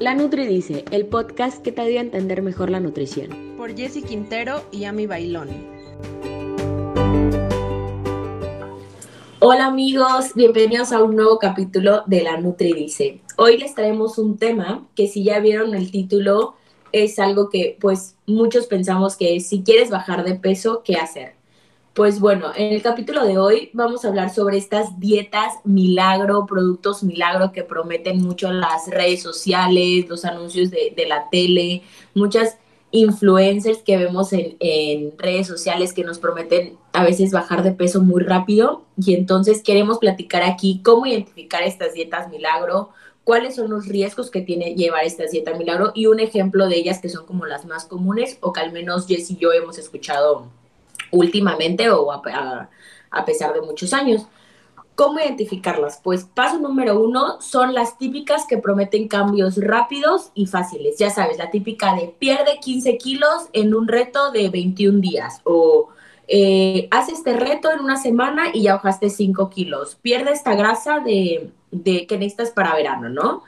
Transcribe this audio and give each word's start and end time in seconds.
La 0.00 0.14
Nutri 0.14 0.46
dice, 0.46 0.86
el 0.92 1.04
podcast 1.04 1.62
que 1.62 1.72
te 1.72 1.82
ayuda 1.82 2.00
a 2.00 2.04
entender 2.04 2.40
mejor 2.40 2.70
la 2.70 2.80
nutrición. 2.80 3.54
Por 3.58 3.76
Jessy 3.76 4.00
Quintero 4.00 4.62
y 4.72 4.84
Ami 4.84 5.04
Bailón. 5.04 5.50
Hola 9.40 9.66
amigos, 9.66 10.32
bienvenidos 10.34 10.92
a 10.92 11.02
un 11.02 11.16
nuevo 11.16 11.38
capítulo 11.38 12.02
de 12.06 12.22
La 12.22 12.40
Nutri 12.40 12.72
dice. 12.72 13.20
Hoy 13.36 13.58
les 13.58 13.74
traemos 13.74 14.16
un 14.16 14.38
tema 14.38 14.88
que 14.94 15.06
si 15.06 15.22
ya 15.22 15.38
vieron 15.38 15.74
el 15.74 15.90
título 15.90 16.54
es 16.92 17.18
algo 17.18 17.50
que 17.50 17.76
pues 17.78 18.16
muchos 18.24 18.68
pensamos 18.68 19.18
que 19.18 19.38
si 19.40 19.62
quieres 19.62 19.90
bajar 19.90 20.24
de 20.24 20.34
peso, 20.34 20.80
¿qué 20.82 20.96
hacer? 20.96 21.39
Pues 22.00 22.18
bueno, 22.18 22.52
en 22.56 22.72
el 22.72 22.80
capítulo 22.80 23.26
de 23.26 23.36
hoy 23.36 23.68
vamos 23.74 24.02
a 24.02 24.08
hablar 24.08 24.32
sobre 24.32 24.56
estas 24.56 24.98
dietas 24.98 25.56
milagro, 25.64 26.46
productos 26.46 27.02
milagro 27.02 27.52
que 27.52 27.62
prometen 27.62 28.22
mucho 28.22 28.50
las 28.50 28.88
redes 28.88 29.20
sociales, 29.22 30.08
los 30.08 30.24
anuncios 30.24 30.70
de, 30.70 30.94
la 31.06 31.28
tele, 31.28 31.82
muchas 32.14 32.56
influencers 32.90 33.82
que 33.82 33.98
vemos 33.98 34.32
en, 34.32 34.56
en, 34.60 35.12
redes 35.18 35.46
sociales 35.46 35.92
que 35.92 36.02
nos 36.02 36.18
prometen 36.18 36.78
a 36.94 37.04
veces 37.04 37.32
bajar 37.32 37.62
de 37.62 37.72
peso 37.72 38.00
muy 38.00 38.22
rápido. 38.22 38.86
Y 38.96 39.14
entonces 39.14 39.62
queremos 39.62 39.98
platicar 39.98 40.42
aquí 40.42 40.80
cómo 40.82 41.04
identificar 41.04 41.62
estas 41.64 41.92
dietas 41.92 42.30
milagro, 42.30 42.92
cuáles 43.24 43.56
son 43.56 43.68
los 43.68 43.86
riesgos 43.86 44.30
que 44.30 44.40
tiene 44.40 44.74
llevar 44.74 45.04
estas 45.04 45.32
dietas 45.32 45.58
milagro 45.58 45.92
y 45.94 46.06
un 46.06 46.18
ejemplo 46.18 46.66
de 46.66 46.76
ellas 46.76 46.98
que 47.00 47.10
son 47.10 47.26
como 47.26 47.44
las 47.44 47.66
más 47.66 47.84
comunes 47.84 48.38
o 48.40 48.54
que 48.54 48.60
al 48.60 48.72
menos 48.72 49.06
Jess 49.06 49.30
y 49.30 49.36
yo 49.36 49.52
hemos 49.52 49.76
escuchado 49.76 50.48
últimamente 51.10 51.90
o 51.90 52.12
a, 52.12 53.24
pesar 53.24 53.52
de 53.54 53.62
muchos 53.62 53.92
años. 53.92 54.26
¿Cómo 54.94 55.18
identificarlas? 55.18 56.00
Pues 56.02 56.24
paso 56.24 56.58
número 56.58 57.00
uno 57.00 57.40
son 57.40 57.72
las 57.72 57.96
típicas 57.96 58.44
que 58.46 58.58
prometen 58.58 59.08
cambios 59.08 59.56
rápidos 59.56 60.30
y 60.34 60.46
fáciles. 60.46 60.98
Ya 60.98 61.10
sabes, 61.10 61.38
la 61.38 61.50
típica 61.50 61.94
de 61.94 62.14
pierde 62.18 62.58
15 62.60 62.98
kilos 62.98 63.48
en 63.52 63.74
un 63.74 63.88
reto 63.88 64.30
de 64.30 64.50
21 64.50 65.00
días 65.00 65.40
o 65.44 65.88
eh, 66.28 66.86
haz 66.90 67.08
este 67.08 67.32
reto 67.32 67.70
en 67.72 67.80
una 67.80 67.96
semana 67.96 68.50
y 68.52 68.62
ya 68.62 68.74
bajaste 68.74 69.08
5 69.08 69.48
kilos. 69.48 69.96
Pierde 70.02 70.32
esta 70.32 70.54
grasa 70.54 71.00
de, 71.00 71.50
de 71.70 72.06
que 72.06 72.18
necesitas 72.18 72.50
para 72.50 72.74
verano, 72.74 73.08
¿no? 73.08 73.42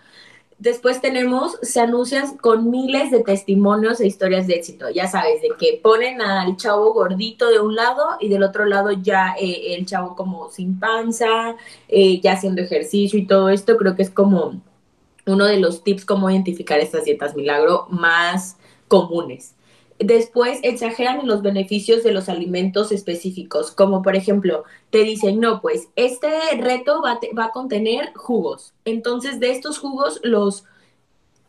Después 0.62 1.00
tenemos, 1.00 1.58
se 1.62 1.80
anuncian 1.80 2.36
con 2.36 2.70
miles 2.70 3.10
de 3.10 3.24
testimonios 3.24 4.00
e 4.00 4.06
historias 4.06 4.46
de 4.46 4.54
éxito. 4.54 4.90
Ya 4.90 5.08
sabes, 5.08 5.42
de 5.42 5.48
que 5.58 5.80
ponen 5.82 6.22
al 6.22 6.56
chavo 6.56 6.92
gordito 6.92 7.50
de 7.50 7.58
un 7.58 7.74
lado 7.74 8.04
y 8.20 8.28
del 8.28 8.44
otro 8.44 8.64
lado 8.64 8.92
ya 8.92 9.34
eh, 9.40 9.74
el 9.74 9.86
chavo 9.86 10.14
como 10.14 10.50
sin 10.50 10.78
panza, 10.78 11.56
eh, 11.88 12.20
ya 12.20 12.34
haciendo 12.34 12.62
ejercicio 12.62 13.18
y 13.18 13.26
todo 13.26 13.48
esto. 13.48 13.76
Creo 13.76 13.96
que 13.96 14.02
es 14.02 14.10
como 14.10 14.62
uno 15.26 15.46
de 15.46 15.58
los 15.58 15.82
tips 15.82 16.04
cómo 16.04 16.30
identificar 16.30 16.78
estas 16.78 17.06
dietas 17.06 17.34
milagro 17.34 17.88
más 17.90 18.56
comunes. 18.86 19.56
Después 20.04 20.58
exageran 20.62 21.20
en 21.20 21.28
los 21.28 21.42
beneficios 21.42 22.02
de 22.02 22.12
los 22.12 22.28
alimentos 22.28 22.90
específicos, 22.92 23.70
como 23.70 24.02
por 24.02 24.16
ejemplo, 24.16 24.64
te 24.90 25.04
dicen, 25.04 25.38
no, 25.38 25.60
pues 25.60 25.88
este 25.96 26.30
reto 26.58 27.02
va, 27.02 27.20
va 27.38 27.46
a 27.46 27.50
contener 27.52 28.12
jugos. 28.14 28.74
Entonces, 28.84 29.38
de 29.38 29.52
estos 29.52 29.78
jugos 29.78 30.20
los 30.22 30.64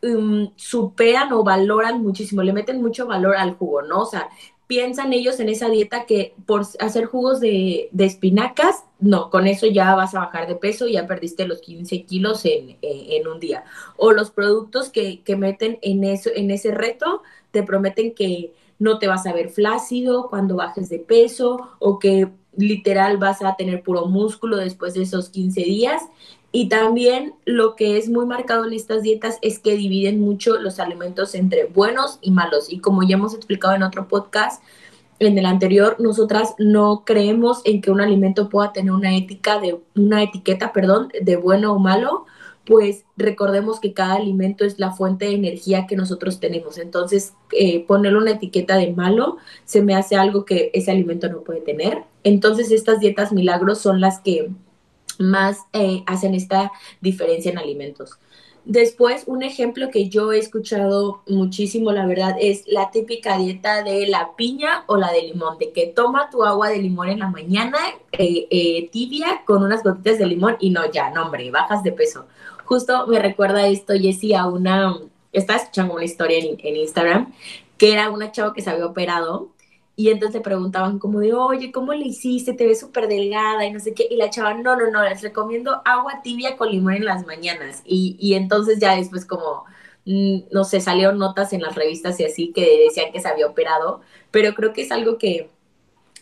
um, 0.04 0.52
superan 0.56 1.34
o 1.34 1.44
valoran 1.44 2.02
muchísimo, 2.02 2.44
le 2.44 2.54
meten 2.54 2.82
mucho 2.82 3.08
valor 3.08 3.36
al 3.36 3.56
jugo, 3.56 3.82
¿no? 3.82 4.02
O 4.02 4.06
sea, 4.06 4.30
piensan 4.68 5.14
ellos 5.14 5.40
en 5.40 5.50
esa 5.50 5.70
dieta 5.70 6.06
que 6.06 6.34
por 6.46 6.62
hacer 6.80 7.06
jugos 7.06 7.40
de, 7.40 7.90
espinacas, 7.98 8.86
no, 9.00 9.30
con 9.30 9.48
eso 9.48 9.68
ya 9.68 9.94
vas 9.96 10.16
a 10.16 10.20
bajar 10.20 10.48
de 10.48 10.56
peso, 10.56 10.88
ya 10.88 11.06
perdiste 11.06 11.46
los 11.46 11.62
15 11.62 12.04
kilos 12.04 12.46
en, 12.46 12.78
en 12.82 13.28
un 13.28 13.40
día. 13.40 13.66
O 13.98 14.12
los 14.12 14.32
productos 14.32 14.90
que, 14.90 15.22
que 15.22 15.36
meten 15.36 15.80
en, 15.82 16.04
eso, 16.04 16.30
en 16.34 16.52
ese 16.52 16.72
reto 16.72 17.22
te 17.52 17.64
prometen 17.64 18.14
que 18.14 18.54
no 18.80 19.00
te 19.00 19.08
vas 19.08 19.26
a 19.26 19.34
ver 19.34 19.50
flácido 19.50 20.30
cuando 20.30 20.56
bajes 20.56 20.90
de 20.90 21.00
peso 21.00 21.70
o 21.80 22.00
que 22.00 22.30
literal 22.56 23.18
vas 23.18 23.42
a 23.42 23.56
tener 23.56 23.82
puro 23.84 24.06
músculo 24.06 24.58
después 24.58 24.94
de 24.94 25.04
esos 25.04 25.30
15 25.30 25.62
días. 25.62 26.02
Y 26.56 26.70
también 26.70 27.34
lo 27.46 27.76
que 27.76 27.98
es 27.98 28.10
muy 28.10 28.28
marcado 28.28 28.66
en 28.66 28.74
estas 28.74 29.02
dietas 29.02 29.40
es 29.42 29.58
que 29.58 29.76
dividen 29.76 30.22
mucho 30.22 30.60
los 30.60 30.80
alimentos 30.80 31.34
entre 31.34 31.66
buenos 31.66 32.20
y 32.22 32.30
malos. 32.30 32.72
Y 32.72 32.78
como 32.78 33.02
ya 33.02 33.16
hemos 33.16 33.34
explicado 33.34 33.74
en 33.74 33.82
otro 33.82 34.08
podcast, 34.08 34.64
en 35.18 35.36
el 35.40 35.48
anterior, 35.48 35.96
nosotras 35.98 36.54
no 36.60 37.06
creemos 37.06 37.62
en 37.66 37.82
que 37.82 37.90
un 37.90 38.02
alimento 38.02 38.50
pueda 38.50 38.72
tener 38.72 38.92
una 38.92 39.18
ética 39.18 39.60
de 39.60 39.80
una 39.96 40.22
etiqueta, 40.22 40.72
perdón, 40.74 41.10
de 41.20 41.38
bueno 41.38 41.74
o 41.74 41.80
malo, 41.80 42.26
pues 42.66 43.04
recordemos 43.18 43.80
que 43.80 43.94
cada 43.94 44.14
alimento 44.14 44.64
es 44.64 44.78
la 44.78 44.92
fuente 44.92 45.26
de 45.26 45.34
energía 45.34 45.88
que 45.88 45.96
nosotros 45.96 46.40
tenemos. 46.40 46.78
Entonces, 46.78 47.34
eh, 47.52 47.84
ponerle 47.88 48.20
una 48.20 48.32
etiqueta 48.32 48.78
de 48.78 48.94
malo 48.94 49.38
se 49.66 49.82
me 49.82 49.96
hace 49.96 50.18
algo 50.18 50.46
que 50.46 50.70
ese 50.76 50.92
alimento 50.92 51.30
no 51.30 51.42
puede 51.42 51.62
tener. 51.62 52.04
Entonces, 52.24 52.72
estas 52.72 53.00
dietas 53.00 53.34
milagros 53.34 53.80
son 53.80 54.00
las 54.00 54.20
que 54.20 54.52
más 55.20 55.60
eh, 55.74 56.04
hacen 56.06 56.36
esta 56.36 56.72
diferencia 57.02 57.52
en 57.52 57.58
alimentos. 57.58 58.20
Después, 58.66 59.24
un 59.28 59.44
ejemplo 59.44 59.90
que 59.92 60.08
yo 60.08 60.32
he 60.32 60.40
escuchado 60.40 61.22
muchísimo, 61.28 61.92
la 61.92 62.06
verdad, 62.06 62.38
es 62.40 62.64
la 62.66 62.92
típica 62.92 63.38
dieta 63.38 63.84
de 63.84 64.08
la 64.08 64.38
piña 64.38 64.86
o 64.88 64.96
la 64.96 65.12
de 65.12 65.24
limón, 65.24 65.58
de 65.58 65.74
que 65.74 65.88
toma 65.88 66.30
tu 66.30 66.46
agua 66.46 66.70
de 66.70 66.78
limón 66.78 67.10
en 67.10 67.20
la 67.20 67.30
mañana, 67.30 67.78
eh, 68.14 68.90
tibia, 68.90 69.42
con 69.46 69.64
unas 69.64 69.84
gotitas 69.84 70.18
de 70.18 70.28
limón 70.28 70.56
y 70.62 70.70
no, 70.70 70.90
ya, 70.90 71.10
no, 71.10 71.24
hombre, 71.24 71.52
bajas 71.52 71.84
de 71.84 71.92
peso 71.92 72.26
justo 72.66 73.08
me 73.08 73.20
recuerda 73.20 73.68
esto, 73.68 73.94
Jessie, 73.94 74.36
a 74.36 74.48
una, 74.48 74.98
estaba 75.32 75.60
escuchando 75.60 75.94
una 75.94 76.06
historia 76.06 76.40
en, 76.40 76.76
Instagram, 76.76 77.34
que 77.78 77.94
era 77.94 78.10
una 78.10 78.32
chava 78.32 78.54
que 78.54 78.62
se 78.62 78.70
había 78.70 78.86
operado 78.86 79.50
y 79.96 80.10
entonces 80.10 80.42
preguntaban 80.42 81.00
como 81.00 81.20
de, 81.20 81.34
oye, 81.34 81.72
¿cómo 81.72 81.94
le 81.94 82.06
hiciste? 82.06 82.54
Te 82.54 82.66
ves 82.66 82.80
súper 82.80 83.08
delgada 83.08 83.66
y 83.66 83.72
no 83.72 83.80
sé 83.80 83.94
qué. 83.94 84.08
Y 84.10 84.18
la 84.18 84.30
chava, 84.30 84.54
no, 84.56 84.76
no, 84.76 84.90
no, 84.90 85.04
les 85.04 85.22
recomiendo 85.22 85.82
agua 85.86 86.22
tibia 86.24 86.58
con 86.58 86.72
limón 86.72 86.94
en 86.94 87.06
las 87.06 87.26
mañanas. 87.28 87.84
Y, 87.86 88.18
y 88.20 88.34
entonces 88.34 88.80
ya 88.80 88.96
después 88.96 89.26
como, 89.26 89.66
mm, 90.06 90.46
no 90.52 90.64
sé, 90.64 90.82
salieron 90.82 91.20
notas 91.20 91.54
en 91.54 91.62
las 91.62 91.76
revistas 91.76 92.20
y 92.20 92.26
así 92.26 92.52
que 92.54 92.86
decían 92.86 93.12
que 93.12 93.22
se 93.22 93.28
había 93.28 93.48
operado. 93.48 94.02
Pero 94.32 94.56
creo 94.56 94.74
que 94.74 94.82
es 94.82 94.92
algo 94.92 95.18
que 95.18 95.50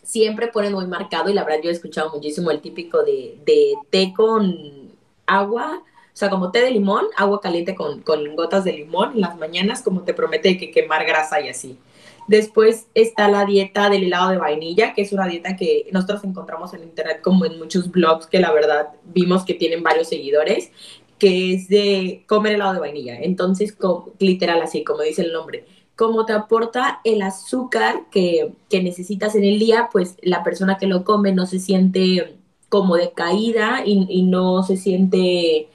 siempre 0.03 0.47
ponen 0.47 0.73
muy 0.73 0.87
marcado 0.87 1.29
y 1.29 1.33
la 1.33 1.43
verdad 1.45 1.61
yo 1.63 1.69
he 1.69 1.73
escuchado 1.73 2.11
muchísimo 2.11 2.51
el 2.51 2.61
típico 2.61 3.03
de, 3.03 3.39
de 3.45 3.75
té 3.89 4.13
con 4.15 4.91
agua 5.27 5.83
o 6.13 6.17
sea, 6.17 6.29
como 6.29 6.51
té 6.51 6.61
de 6.61 6.71
limón, 6.71 7.05
agua 7.15 7.39
caliente 7.39 7.73
con, 7.73 8.03
gotas 8.35 8.65
de 8.65 8.73
limón 8.73 9.13
en 9.13 9.21
las 9.21 9.37
mañanas, 9.37 9.81
como 9.81 10.01
te 10.03 10.13
promete 10.13 10.57
que 10.57 10.71
quemar 10.71 11.05
grasa 11.05 11.39
y 11.39 11.49
así. 11.49 11.79
Después 12.27 12.87
está 12.93 13.27
la 13.27 13.45
dieta 13.45 13.89
del 13.89 14.03
helado 14.03 14.31
de 14.31 14.37
vainilla, 14.37 14.93
que 14.93 15.01
es 15.01 15.11
una 15.11 15.27
dieta 15.27 15.55
que 15.55 15.87
nosotros 15.91 16.23
encontramos 16.23 16.73
en 16.73 16.83
internet 16.83 17.19
como 17.21 17.45
en 17.45 17.57
muchos 17.57 17.91
blogs 17.91 18.27
que 18.27 18.39
la 18.39 18.51
verdad 18.51 18.89
vimos 19.03 19.43
que 19.43 19.53
tienen 19.53 19.83
varios 19.83 20.09
seguidores, 20.09 20.71
que 21.17 21.53
es 21.53 21.67
de 21.67 22.23
comer 22.27 22.53
helado 22.53 22.73
de 22.73 22.79
vainilla. 22.79 23.19
Entonces, 23.19 23.77
literal 24.19 24.61
así, 24.61 24.83
como 24.83 25.01
dice 25.01 25.23
el 25.23 25.33
nombre, 25.33 25.65
como 25.95 26.25
te 26.25 26.33
aporta 26.33 26.99
el 27.03 27.21
azúcar 27.21 28.05
que, 28.09 28.53
necesitas 28.71 29.35
en 29.35 29.43
el 29.43 29.59
día, 29.59 29.89
pues 29.91 30.17
la 30.21 30.43
persona 30.43 30.77
que 30.77 30.87
lo 30.87 31.03
come 31.03 31.31
no 31.31 31.45
se 31.45 31.59
siente 31.59 32.37
como 32.69 32.95
decaída 32.95 33.83
y, 33.85 34.07
y 34.09 34.23
no 34.23 34.63
se 34.63 34.77
siente 34.77 35.69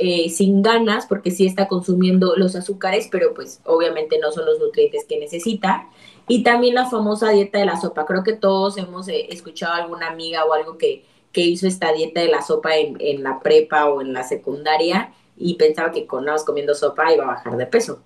eh, 0.00 0.28
sin 0.30 0.62
ganas 0.62 1.06
porque 1.06 1.30
sí 1.30 1.46
está 1.46 1.68
consumiendo 1.68 2.36
los 2.36 2.56
azúcares, 2.56 3.08
pero 3.10 3.34
pues 3.34 3.60
obviamente 3.64 4.18
no 4.18 4.32
son 4.32 4.46
los 4.46 4.58
nutrientes 4.58 5.04
que 5.06 5.18
necesita. 5.18 5.88
Y 6.26 6.42
también 6.42 6.74
la 6.74 6.86
famosa 6.86 7.30
dieta 7.30 7.58
de 7.58 7.66
la 7.66 7.80
sopa. 7.80 8.06
Creo 8.06 8.22
que 8.22 8.34
todos 8.34 8.76
hemos 8.78 9.08
eh, 9.08 9.26
escuchado 9.30 9.74
a 9.74 9.76
alguna 9.78 10.08
amiga 10.08 10.44
o 10.44 10.52
algo 10.52 10.78
que, 10.78 11.04
que 11.32 11.40
hizo 11.40 11.66
esta 11.66 11.92
dieta 11.92 12.20
de 12.20 12.28
la 12.28 12.42
sopa 12.42 12.76
en, 12.76 12.96
en, 13.00 13.22
la 13.22 13.40
prepa 13.40 13.86
o 13.86 14.02
en 14.02 14.12
la 14.12 14.22
secundaria 14.22 15.12
y 15.36 15.54
pensaba 15.54 15.90
que 15.90 16.06
con 16.06 16.24
nada 16.24 16.38
comiendo 16.44 16.74
sopa 16.74 17.12
iba 17.12 17.24
a 17.24 17.28
bajar 17.28 17.56
de 17.56 17.66
peso. 17.66 18.02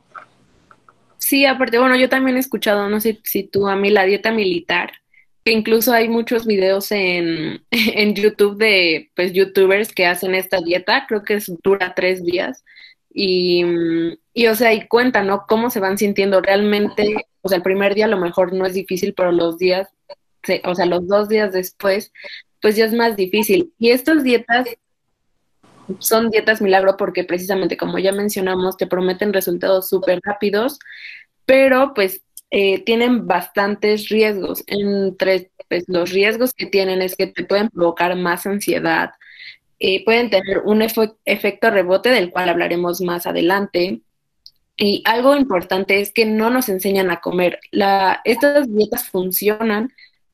Sí, 1.18 1.46
aparte, 1.46 1.78
bueno, 1.78 1.96
yo 1.96 2.08
también 2.08 2.36
he 2.36 2.40
escuchado, 2.40 2.88
no 2.88 3.00
sé 3.00 3.20
si 3.24 3.44
tú 3.44 3.68
a 3.68 3.76
mí, 3.76 3.90
la 3.90 4.04
dieta 4.04 4.32
militar, 4.32 4.92
incluso 5.50 5.92
hay 5.92 6.08
muchos 6.08 6.46
videos 6.46 6.92
en, 6.92 7.64
en, 7.70 8.14
YouTube 8.14 8.56
de 8.56 9.10
pues 9.14 9.32
youtubers 9.32 9.92
que 9.92 10.06
hacen 10.06 10.34
esta 10.34 10.60
dieta, 10.60 11.06
creo 11.08 11.22
que 11.22 11.38
dura 11.62 11.94
tres 11.94 12.24
días. 12.24 12.64
Y, 13.14 13.64
y, 14.32 14.46
o 14.46 14.54
sea, 14.54 14.72
y 14.72 14.86
cuentan, 14.88 15.26
¿no? 15.26 15.44
Cómo 15.46 15.68
se 15.68 15.80
van 15.80 15.98
sintiendo 15.98 16.40
realmente, 16.40 17.26
o 17.42 17.48
sea, 17.48 17.56
el 17.56 17.62
primer 17.62 17.94
día 17.94 18.06
a 18.06 18.08
lo 18.08 18.18
mejor 18.18 18.54
no 18.54 18.64
es 18.64 18.72
difícil, 18.72 19.12
pero 19.14 19.32
los 19.32 19.58
días, 19.58 19.88
o 20.64 20.74
sea, 20.74 20.86
los 20.86 21.06
dos 21.06 21.28
días 21.28 21.52
después, 21.52 22.12
pues 22.62 22.76
ya 22.76 22.86
es 22.86 22.94
más 22.94 23.16
difícil. 23.16 23.74
Y 23.78 23.90
estas 23.90 24.22
dietas 24.24 24.66
son 25.98 26.30
dietas 26.30 26.62
milagro 26.62 26.96
porque 26.96 27.24
precisamente, 27.24 27.76
como 27.76 27.98
ya 27.98 28.12
mencionamos, 28.12 28.76
te 28.76 28.86
prometen 28.86 29.32
resultados 29.32 29.88
súper 29.88 30.20
rápidos, 30.22 30.78
pero 31.44 31.92
pues 31.94 32.22
eh, 32.54 32.84
tienen 32.84 33.26
bastantes 33.26 34.10
riesgos. 34.10 34.62
Entre 34.66 35.50
pues, 35.68 35.84
los 35.88 36.10
riesgos 36.10 36.52
que 36.52 36.66
tienen 36.66 37.00
es 37.00 37.16
que 37.16 37.26
te 37.26 37.44
pueden 37.44 37.70
provocar 37.70 38.14
más 38.14 38.46
ansiedad, 38.46 39.12
eh, 39.78 40.04
pueden 40.04 40.28
tener 40.28 40.58
un 40.58 40.82
efecto 40.82 41.70
rebote 41.70 42.10
del 42.10 42.30
cual 42.30 42.50
hablaremos 42.50 43.00
más 43.00 43.26
adelante. 43.26 44.02
Y 44.76 45.02
algo 45.06 45.34
importante 45.34 46.00
es 46.00 46.12
que 46.12 46.26
no 46.26 46.50
nos 46.50 46.68
enseñan 46.68 47.10
a 47.10 47.20
comer. 47.20 47.58
Estas 48.24 48.70
dietas 48.70 49.08
funcionan 49.08 49.92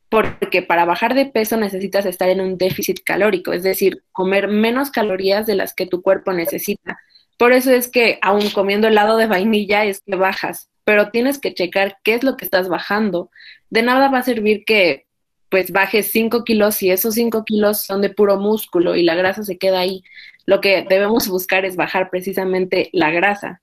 porque 0.09 0.63
para 0.63 0.85
bajar 0.85 1.15
de 1.15 1.27
peso 1.27 1.57
necesitas 1.57 2.05
estar 2.05 2.29
en 2.31 2.41
un 2.41 2.59
déficit 2.59 3.01
calórico, 3.05 3.53
es 3.53 3.63
decir, 3.63 4.03
comer 4.11 4.49
menos 4.49 4.91
calorías 4.91 5.47
de 5.47 5.55
las 5.55 5.73
que 5.73 5.87
tu 5.87 6.03
cuerpo 6.03 6.33
necesita. 6.33 6.99
Por 7.37 7.53
eso 7.53 7.71
es 7.71 7.89
que 7.89 8.19
aún 8.23 8.51
comiendo 8.51 8.89
helado 8.89 9.17
de 9.19 9.27
vainilla 9.27 9.85
es 9.85 10.01
que 10.01 10.17
bajas, 10.17 10.68
pero 10.89 11.11
tienes 11.11 11.39
que 11.39 11.53
checar 11.53 11.99
qué 12.03 12.15
es 12.15 12.23
lo 12.23 12.39
que 12.39 12.47
estás 12.47 12.71
bajando. 12.71 13.31
De 13.69 13.83
nada 13.83 14.09
va 14.09 14.21
a 14.21 14.23
servir 14.23 14.65
que 14.65 15.05
pues 15.51 15.71
bajes 15.71 16.11
5 16.13 16.45
kilos 16.45 16.83
y 16.83 16.91
esos 16.91 17.13
5 17.13 17.45
kilos 17.45 17.83
son 17.83 18.01
de 18.01 18.09
puro 18.09 18.39
músculo 18.39 18.97
y 18.97 19.03
la 19.03 19.15
grasa 19.15 19.45
se 19.45 19.59
queda 19.59 19.81
ahí. 19.81 20.03
Lo 20.47 20.63
que 20.63 20.87
debemos 20.89 21.29
buscar 21.29 21.67
es 21.67 21.77
bajar 21.77 22.09
precisamente 22.09 22.89
la 22.95 23.11
grasa. 23.11 23.61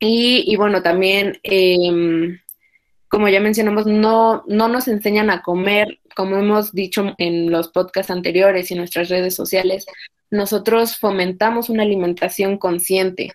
Y, 0.00 0.42
y 0.50 0.56
bueno, 0.56 0.82
también 0.82 1.38
eh, 1.42 2.40
como 3.08 3.28
ya 3.28 3.40
mencionamos, 3.40 3.84
no, 3.84 4.42
no 4.46 4.68
nos 4.68 4.88
enseñan 4.88 5.28
a 5.28 5.42
comer, 5.42 6.00
como 6.16 6.38
hemos 6.38 6.72
dicho 6.72 7.14
en 7.18 7.50
los 7.50 7.68
podcasts 7.68 8.10
anteriores 8.10 8.70
y 8.70 8.72
en 8.72 8.78
nuestras 8.78 9.10
redes 9.10 9.34
sociales, 9.34 9.84
nosotros 10.30 10.96
fomentamos 10.96 11.68
una 11.68 11.82
alimentación 11.82 12.56
consciente 12.56 13.34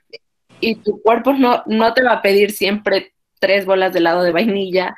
y 0.59 0.75
tu 0.75 1.01
cuerpo 1.01 1.33
no, 1.33 1.63
no 1.65 1.93
te 1.93 2.03
va 2.03 2.13
a 2.13 2.21
pedir 2.21 2.51
siempre 2.51 3.13
tres 3.39 3.65
bolas 3.65 3.93
de 3.93 3.99
helado 3.99 4.23
de 4.23 4.31
vainilla 4.31 4.95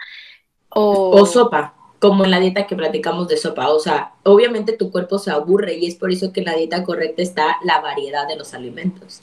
o... 0.70 1.12
o 1.12 1.26
sopa, 1.26 1.74
como 2.00 2.26
en 2.26 2.32
la 2.32 2.40
dieta 2.40 2.68
que 2.68 2.76
platicamos 2.76 3.28
de 3.28 3.38
sopa. 3.38 3.70
O 3.70 3.80
sea, 3.80 4.14
obviamente 4.24 4.74
tu 4.74 4.92
cuerpo 4.92 5.20
se 5.20 5.32
aburre 5.32 5.76
y 5.76 5.88
es 5.88 5.96
por 5.96 6.12
eso 6.12 6.32
que 6.32 6.42
en 6.42 6.48
la 6.48 6.56
dieta 6.56 6.84
correcta 6.84 7.22
está 7.22 7.58
la 7.64 7.82
variedad 7.82 8.28
de 8.28 8.38
los 8.38 8.54
alimentos. 8.54 9.22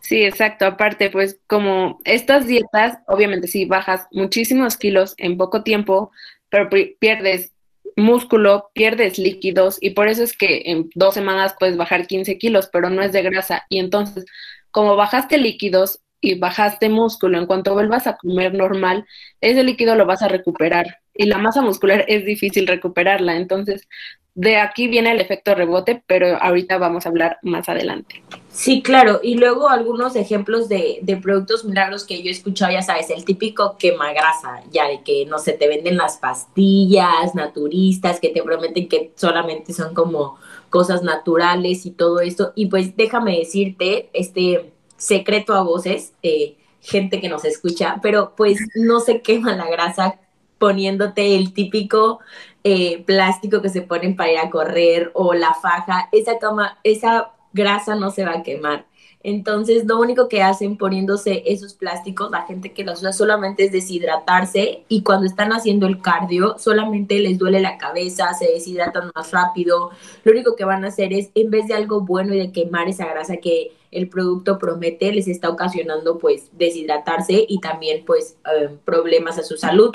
Sí, 0.00 0.24
exacto. 0.24 0.66
Aparte, 0.66 1.10
pues 1.10 1.38
como 1.46 2.00
estas 2.04 2.46
dietas, 2.46 2.98
obviamente 3.06 3.46
sí 3.46 3.66
bajas 3.66 4.08
muchísimos 4.10 4.76
kilos 4.76 5.14
en 5.16 5.36
poco 5.36 5.62
tiempo, 5.62 6.10
pero 6.48 6.68
pierdes 6.98 7.52
músculo, 7.96 8.70
pierdes 8.74 9.18
líquidos 9.18 9.78
y 9.80 9.90
por 9.90 10.08
eso 10.08 10.22
es 10.22 10.36
que 10.36 10.62
en 10.66 10.90
dos 10.94 11.14
semanas 11.14 11.54
puedes 11.58 11.76
bajar 11.76 12.06
15 12.06 12.38
kilos, 12.38 12.68
pero 12.72 12.90
no 12.90 13.02
es 13.02 13.12
de 13.12 13.22
grasa. 13.22 13.64
Y 13.68 13.78
entonces, 13.78 14.24
como 14.72 14.96
bajaste 14.96 15.38
líquidos 15.38 16.00
y 16.20 16.38
bajaste 16.38 16.88
músculo, 16.88 17.38
en 17.38 17.46
cuanto 17.46 17.74
vuelvas 17.74 18.06
a 18.06 18.16
comer 18.16 18.54
normal, 18.54 19.06
ese 19.40 19.64
líquido 19.64 19.96
lo 19.96 20.06
vas 20.06 20.22
a 20.22 20.28
recuperar 20.28 20.98
y 21.14 21.26
la 21.26 21.38
masa 21.38 21.62
muscular 21.62 22.04
es 22.08 22.24
difícil 22.24 22.66
recuperarla. 22.66 23.36
Entonces, 23.36 23.88
de 24.34 24.56
aquí 24.56 24.88
viene 24.88 25.12
el 25.12 25.20
efecto 25.20 25.54
rebote, 25.54 26.02
pero 26.06 26.38
ahorita 26.40 26.78
vamos 26.78 27.04
a 27.04 27.10
hablar 27.10 27.38
más 27.42 27.68
adelante. 27.68 28.22
Sí, 28.48 28.82
claro. 28.82 29.20
Y 29.22 29.34
luego 29.34 29.68
algunos 29.68 30.16
ejemplos 30.16 30.68
de, 30.68 31.00
de, 31.02 31.16
productos 31.16 31.64
milagros 31.64 32.04
que 32.04 32.22
yo 32.22 32.28
he 32.28 32.32
escuchado, 32.32 32.72
ya 32.72 32.82
sabes, 32.82 33.10
el 33.10 33.24
típico 33.24 33.76
quema 33.78 34.12
grasa, 34.12 34.62
ya 34.70 34.88
de 34.88 35.02
que 35.02 35.26
no 35.26 35.38
se 35.38 35.52
te 35.52 35.68
venden 35.68 35.96
las 35.96 36.16
pastillas 36.16 37.34
naturistas 37.34 38.20
que 38.20 38.30
te 38.30 38.42
prometen 38.42 38.88
que 38.88 39.12
solamente 39.16 39.72
son 39.72 39.94
como 39.94 40.38
cosas 40.70 41.02
naturales 41.02 41.84
y 41.84 41.90
todo 41.90 42.20
esto. 42.20 42.52
Y 42.54 42.66
pues 42.66 42.96
déjame 42.96 43.38
decirte, 43.38 44.08
este 44.14 44.72
secreto 44.96 45.54
a 45.54 45.62
voces, 45.62 46.14
eh, 46.22 46.56
gente 46.80 47.20
que 47.20 47.28
nos 47.28 47.44
escucha, 47.44 48.00
pero 48.02 48.34
pues 48.36 48.58
no 48.74 49.00
se 49.00 49.20
quema 49.20 49.54
la 49.56 49.68
grasa 49.68 50.18
poniéndote 50.62 51.34
el 51.34 51.52
típico 51.52 52.20
eh, 52.62 53.02
plástico 53.02 53.60
que 53.60 53.68
se 53.68 53.82
ponen 53.82 54.14
para 54.14 54.30
ir 54.30 54.38
a 54.38 54.48
correr 54.48 55.10
o 55.12 55.34
la 55.34 55.54
faja, 55.54 56.08
esa, 56.12 56.38
esa 56.84 57.32
grasa 57.52 57.96
no 57.96 58.12
se 58.12 58.24
va 58.24 58.34
a 58.34 58.42
quemar. 58.44 58.86
Entonces, 59.24 59.86
lo 59.86 59.98
único 59.98 60.28
que 60.28 60.40
hacen 60.40 60.78
poniéndose 60.78 61.42
esos 61.46 61.74
plásticos, 61.74 62.30
la 62.30 62.42
gente 62.42 62.72
que 62.72 62.84
los 62.84 63.00
usa 63.00 63.12
solamente 63.12 63.64
es 63.64 63.72
deshidratarse 63.72 64.84
y 64.88 65.02
cuando 65.02 65.26
están 65.26 65.52
haciendo 65.52 65.88
el 65.88 66.00
cardio, 66.00 66.56
solamente 66.60 67.18
les 67.18 67.38
duele 67.38 67.58
la 67.58 67.76
cabeza, 67.76 68.32
se 68.34 68.46
deshidratan 68.46 69.10
más 69.16 69.32
rápido. 69.32 69.90
Lo 70.22 70.30
único 70.30 70.54
que 70.54 70.64
van 70.64 70.84
a 70.84 70.88
hacer 70.88 71.12
es, 71.12 71.30
en 71.34 71.50
vez 71.50 71.66
de 71.66 71.74
algo 71.74 72.02
bueno 72.02 72.34
y 72.34 72.38
de 72.38 72.52
quemar 72.52 72.88
esa 72.88 73.06
grasa 73.06 73.38
que 73.38 73.72
el 73.90 74.08
producto 74.08 74.60
promete, 74.60 75.12
les 75.12 75.26
está 75.26 75.48
ocasionando 75.48 76.18
pues 76.18 76.50
deshidratarse 76.52 77.46
y 77.48 77.58
también 77.58 78.04
pues 78.04 78.36
eh, 78.46 78.68
problemas 78.84 79.40
a 79.40 79.42
su 79.42 79.56
salud. 79.56 79.92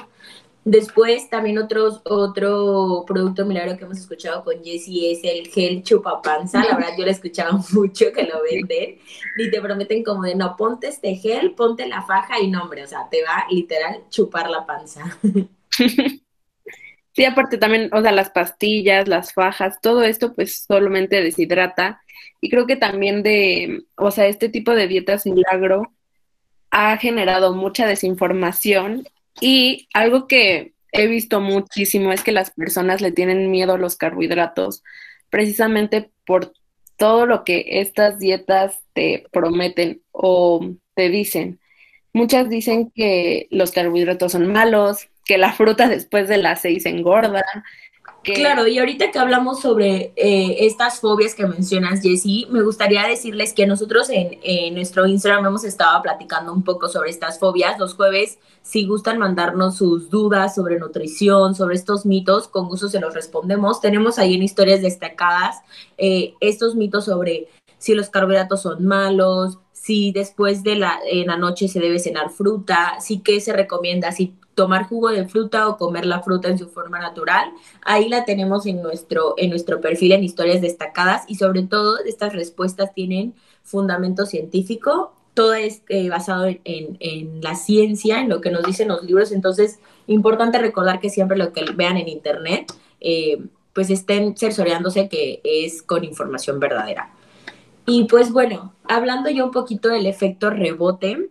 Después, 0.70 1.30
también 1.30 1.60
otros, 1.60 2.02
otro 2.04 3.06
producto 3.08 3.46
milagro 3.46 3.78
que 3.78 3.86
hemos 3.86 4.00
escuchado 4.00 4.44
con 4.44 4.62
Jessie 4.62 5.14
es 5.14 5.24
el 5.24 5.48
gel 5.48 5.82
chupapanza. 5.82 6.62
La 6.62 6.76
verdad, 6.76 6.90
yo 6.98 7.06
lo 7.06 7.10
he 7.10 7.14
escuchado 7.14 7.58
mucho 7.72 8.12
que 8.14 8.24
lo 8.24 8.42
venden. 8.44 9.00
Y 9.38 9.50
te 9.50 9.62
prometen 9.62 10.04
como 10.04 10.24
de, 10.24 10.36
no, 10.36 10.58
ponte 10.58 10.88
este 10.90 11.16
gel, 11.16 11.54
ponte 11.54 11.88
la 11.88 12.02
faja 12.02 12.42
y 12.42 12.50
no, 12.50 12.64
hombre, 12.64 12.84
o 12.84 12.88
sea, 12.88 13.08
te 13.10 13.24
va 13.24 13.46
literal 13.50 14.04
chupar 14.10 14.50
la 14.50 14.66
panza. 14.66 15.18
Sí, 17.14 17.26
aparte 17.26 17.58
también, 17.58 17.90
o 17.94 18.02
sea, 18.04 18.12
las 18.12 18.30
pastillas, 18.30 19.08
las 19.08 19.34
fajas, 19.34 19.82
todo 19.82 20.04
esto 20.04 20.36
pues 20.36 20.66
solamente 20.68 21.20
deshidrata. 21.20 22.00
Y 22.42 22.52
creo 22.52 22.68
que 22.68 22.76
también 22.76 23.24
de, 23.24 23.86
o 23.96 24.12
sea, 24.12 24.28
este 24.28 24.50
tipo 24.50 24.76
de 24.76 24.88
dietas 24.88 25.26
milagro 25.26 25.94
ha 26.70 26.96
generado 26.98 27.56
mucha 27.56 27.88
desinformación 27.88 29.08
y 29.42 29.88
algo 29.94 30.28
que 30.28 30.74
he 30.92 31.08
visto 31.08 31.42
muchísimo 31.42 32.12
es 32.12 32.24
que 32.24 32.32
las 32.32 32.52
personas 32.52 33.02
le 33.02 33.12
tienen 33.12 33.52
miedo 33.52 33.74
a 33.74 33.78
los 33.78 33.96
carbohidratos 33.96 34.84
precisamente 35.30 36.10
por 36.26 36.54
todo 36.98 37.26
lo 37.26 37.44
que 37.44 37.66
estas 37.68 38.20
dietas 38.20 38.82
te 38.94 39.26
prometen 39.32 40.02
o 40.12 40.72
te 40.96 41.10
dicen. 41.10 41.60
Muchas 42.14 42.50
dicen 42.50 42.92
que 42.96 43.48
los 43.52 43.72
carbohidratos 43.72 44.32
son 44.32 44.52
malos, 44.52 45.10
que 45.24 45.38
la 45.38 45.54
fruta 45.54 45.88
después 45.88 46.28
de 46.28 46.38
las 46.38 46.62
seis 46.62 46.86
engorda, 46.86 47.44
Claro, 48.24 48.68
y 48.68 48.78
ahorita 48.78 49.12
que 49.12 49.20
hablamos 49.20 49.62
sobre 49.62 50.12
eh, 50.16 50.66
estas 50.66 51.00
fobias 51.00 51.34
que 51.34 51.46
mencionas, 51.46 52.02
Jessie, 52.02 52.46
me 52.50 52.62
gustaría 52.62 53.08
decirles 53.08 53.54
que 53.54 53.66
nosotros 53.66 54.10
en, 54.10 54.76
nuestro 54.76 55.08
Instagram 55.08 55.46
hemos 55.46 55.64
estado 55.64 56.02
platicando 56.02 56.52
un 56.52 56.64
poco 56.64 56.90
sobre 56.90 57.10
estas 57.10 57.40
fobias. 57.40 57.80
Los 57.80 57.94
jueves, 57.94 58.38
si 58.62 58.86
gustan 58.86 59.18
mandarnos 59.18 59.78
sus 59.78 60.10
dudas 60.10 60.56
sobre 60.56 60.78
nutrición, 60.78 61.56
sobre 61.56 61.76
estos 61.76 62.06
mitos, 62.06 62.48
con 62.48 62.68
gusto 62.68 62.90
se 62.90 63.00
los 63.00 63.14
respondemos. 63.14 63.80
Tenemos 63.80 64.20
ahí 64.20 64.36
en 64.36 64.44
historias 64.44 64.82
destacadas 64.82 65.62
eh, 65.98 66.34
estos 66.42 66.76
mitos 66.76 67.06
sobre 67.06 67.48
si 67.78 67.94
los 67.94 68.10
carbohidratos 68.10 68.62
son 68.62 68.86
malos, 68.86 69.60
si 69.72 70.12
después 70.12 70.64
de 70.64 70.76
la, 70.76 71.00
en 71.10 71.28
la 71.28 71.38
noche 71.38 71.68
se 71.68 71.80
debe 71.80 72.00
cenar 72.00 72.30
fruta, 72.30 73.00
si 73.00 73.20
qué 73.20 73.40
se 73.40 73.54
recomienda, 73.54 74.12
si 74.12 74.34
tomar 74.58 74.90
jugo 74.90 75.10
de 75.10 75.28
fruta 75.28 75.70
o 75.70 75.78
comer 75.78 76.08
la 76.08 76.24
fruta 76.24 76.50
en 76.50 76.58
su 76.58 76.68
forma 76.68 77.00
natural. 77.00 77.52
Ahí 77.84 78.10
la 78.10 78.26
tenemos 78.26 78.66
en 78.66 78.82
nuestro, 78.82 79.36
en 79.38 79.52
nuestro 79.52 79.80
perfil 79.82 80.14
en 80.14 80.24
historias 80.24 80.62
destacadas 80.62 81.26
y 81.28 81.36
sobre 81.36 81.62
todo 81.62 82.00
estas 82.04 82.34
respuestas 82.34 82.92
tienen 82.96 83.36
fundamento 83.62 84.26
científico. 84.26 85.14
Todo 85.36 85.54
es 85.54 85.84
eh, 85.90 86.10
basado 86.10 86.48
en, 86.48 87.40
la 87.40 87.54
ciencia, 87.54 88.20
en 88.20 88.30
lo 88.30 88.42
que 88.42 88.50
nos 88.50 88.64
dicen 88.64 88.88
los 88.88 89.04
libros. 89.04 89.32
Entonces, 89.32 89.78
importante 90.08 90.58
recordar 90.58 91.00
que 91.00 91.12
siempre 91.12 91.38
lo 91.38 91.54
que 91.54 91.64
vean 91.76 91.98
en 91.98 92.08
internet, 92.08 92.74
eh, 93.00 93.38
pues 93.74 93.92
estén 93.92 94.36
cercioreándose 94.36 95.08
que 95.08 95.40
es 95.44 95.84
con 95.84 96.04
información 96.04 96.60
verdadera. 96.60 97.12
Y 97.86 98.06
pues 98.06 98.32
bueno, 98.32 98.74
hablando 98.86 99.30
yo 99.30 99.46
un 99.46 99.52
poquito 99.52 99.90
del 99.90 100.08
efecto 100.08 100.50
rebote, 100.50 101.30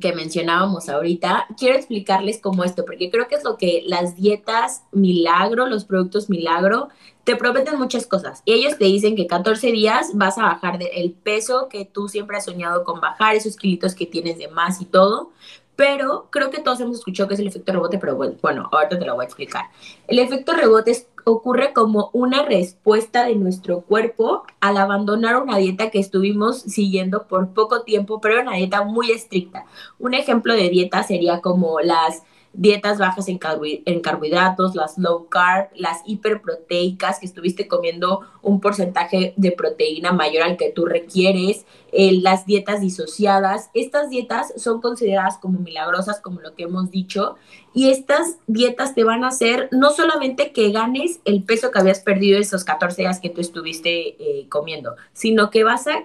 que 0.00 0.12
mencionábamos 0.12 0.88
ahorita, 0.88 1.46
quiero 1.58 1.76
explicarles 1.76 2.40
cómo 2.40 2.64
esto, 2.64 2.84
porque 2.84 3.10
creo 3.10 3.28
que 3.28 3.36
es 3.36 3.44
lo 3.44 3.56
que 3.56 3.82
las 3.86 4.16
dietas 4.16 4.82
milagro, 4.92 5.66
los 5.66 5.84
productos 5.84 6.28
milagro, 6.28 6.88
te 7.24 7.36
prometen 7.36 7.78
muchas 7.78 8.06
cosas. 8.06 8.42
Y 8.44 8.54
ellos 8.54 8.78
te 8.78 8.86
dicen 8.86 9.14
que 9.14 9.26
14 9.26 9.70
días 9.72 10.12
vas 10.14 10.38
a 10.38 10.42
bajar 10.42 10.78
el 10.80 11.12
peso 11.12 11.68
que 11.68 11.84
tú 11.84 12.08
siempre 12.08 12.38
has 12.38 12.46
soñado 12.46 12.84
con 12.84 13.00
bajar, 13.00 13.34
esos 13.34 13.56
kilitos 13.56 13.94
que 13.94 14.06
tienes 14.06 14.38
de 14.38 14.48
más 14.48 14.80
y 14.80 14.86
todo. 14.86 15.32
Pero 15.76 16.28
creo 16.30 16.50
que 16.50 16.60
todos 16.60 16.80
hemos 16.80 16.98
escuchado 16.98 17.28
que 17.28 17.34
es 17.34 17.40
el 17.40 17.46
efecto 17.46 17.72
rebote, 17.72 17.98
pero 17.98 18.16
bueno 18.16 18.68
ahorita 18.72 18.98
te 18.98 19.04
lo 19.04 19.14
voy 19.14 19.24
a 19.24 19.26
explicar. 19.26 19.66
El 20.08 20.18
efecto 20.18 20.52
rebote 20.52 20.90
es 20.90 21.06
ocurre 21.32 21.72
como 21.72 22.10
una 22.12 22.42
respuesta 22.42 23.26
de 23.26 23.36
nuestro 23.36 23.82
cuerpo 23.82 24.44
al 24.60 24.76
abandonar 24.76 25.42
una 25.42 25.58
dieta 25.58 25.90
que 25.90 25.98
estuvimos 25.98 26.60
siguiendo 26.60 27.26
por 27.26 27.52
poco 27.54 27.82
tiempo, 27.82 28.20
pero 28.20 28.40
una 28.40 28.54
dieta 28.54 28.84
muy 28.84 29.10
estricta. 29.10 29.64
Un 29.98 30.14
ejemplo 30.14 30.54
de 30.54 30.68
dieta 30.68 31.02
sería 31.02 31.40
como 31.40 31.80
las 31.80 32.22
dietas 32.58 32.98
bajas 32.98 33.28
en, 33.28 33.38
carbohidratos, 33.38 34.74
las 34.74 34.98
low 34.98 35.28
carb, 35.28 35.68
las 35.76 36.02
hiperproteicas, 36.04 37.20
que 37.20 37.26
estuviste 37.26 37.68
comiendo 37.68 38.22
un 38.42 38.60
porcentaje 38.60 39.32
de 39.36 39.52
proteína 39.52 40.12
mayor 40.12 40.42
al 40.42 40.56
que 40.56 40.72
tú 40.72 40.84
requieres, 40.84 41.66
eh, 41.92 42.18
las 42.20 42.46
dietas 42.46 42.80
disociadas. 42.80 43.70
Estas 43.74 44.10
dietas 44.10 44.52
son 44.56 44.80
consideradas 44.80 45.38
como 45.38 45.60
milagrosas, 45.60 46.20
como 46.20 46.40
lo 46.40 46.56
que 46.56 46.64
hemos 46.64 46.90
dicho, 46.90 47.36
y 47.72 47.90
estas 47.90 48.38
dietas 48.48 48.94
te 48.96 49.04
van 49.04 49.22
a 49.22 49.28
hacer 49.28 49.68
no 49.70 49.92
solamente 49.92 50.52
que 50.52 50.72
ganes 50.72 51.20
el 51.24 51.44
peso 51.44 51.70
que 51.70 51.78
habías 51.78 52.00
perdido 52.00 52.40
esos 52.40 52.64
14 52.64 53.02
días 53.02 53.20
que 53.20 53.30
tú 53.30 53.40
estuviste 53.40 54.16
eh, 54.18 54.48
comiendo, 54.48 54.96
sino 55.12 55.50
que 55.50 55.62
vas 55.62 55.86
a 55.86 56.02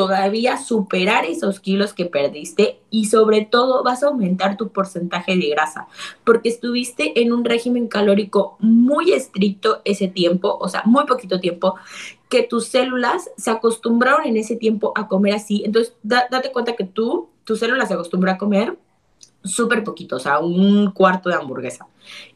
todavía 0.00 0.56
superar 0.56 1.26
esos 1.26 1.60
kilos 1.60 1.92
que 1.92 2.06
perdiste 2.06 2.80
y 2.88 3.04
sobre 3.04 3.44
todo 3.44 3.84
vas 3.84 4.02
a 4.02 4.06
aumentar 4.06 4.56
tu 4.56 4.70
porcentaje 4.70 5.36
de 5.36 5.50
grasa 5.50 5.88
porque 6.24 6.48
estuviste 6.48 7.20
en 7.20 7.34
un 7.34 7.44
régimen 7.44 7.86
calórico 7.86 8.56
muy 8.60 9.12
estricto 9.12 9.82
ese 9.84 10.08
tiempo, 10.08 10.56
o 10.58 10.70
sea, 10.70 10.84
muy 10.86 11.04
poquito 11.04 11.38
tiempo, 11.38 11.74
que 12.30 12.42
tus 12.44 12.68
células 12.68 13.30
se 13.36 13.50
acostumbraron 13.50 14.26
en 14.26 14.38
ese 14.38 14.56
tiempo 14.56 14.94
a 14.96 15.06
comer 15.06 15.34
así. 15.34 15.64
Entonces, 15.66 15.94
date 16.02 16.50
cuenta 16.50 16.76
que 16.76 16.84
tú, 16.84 17.28
tus 17.44 17.58
células 17.58 17.88
se 17.88 17.92
acostumbran 17.92 18.36
a 18.36 18.38
comer 18.38 18.78
súper 19.42 19.84
poquito, 19.84 20.16
o 20.16 20.20
sea, 20.20 20.38
un 20.38 20.90
cuarto 20.92 21.28
de 21.28 21.36
hamburguesa. 21.36 21.86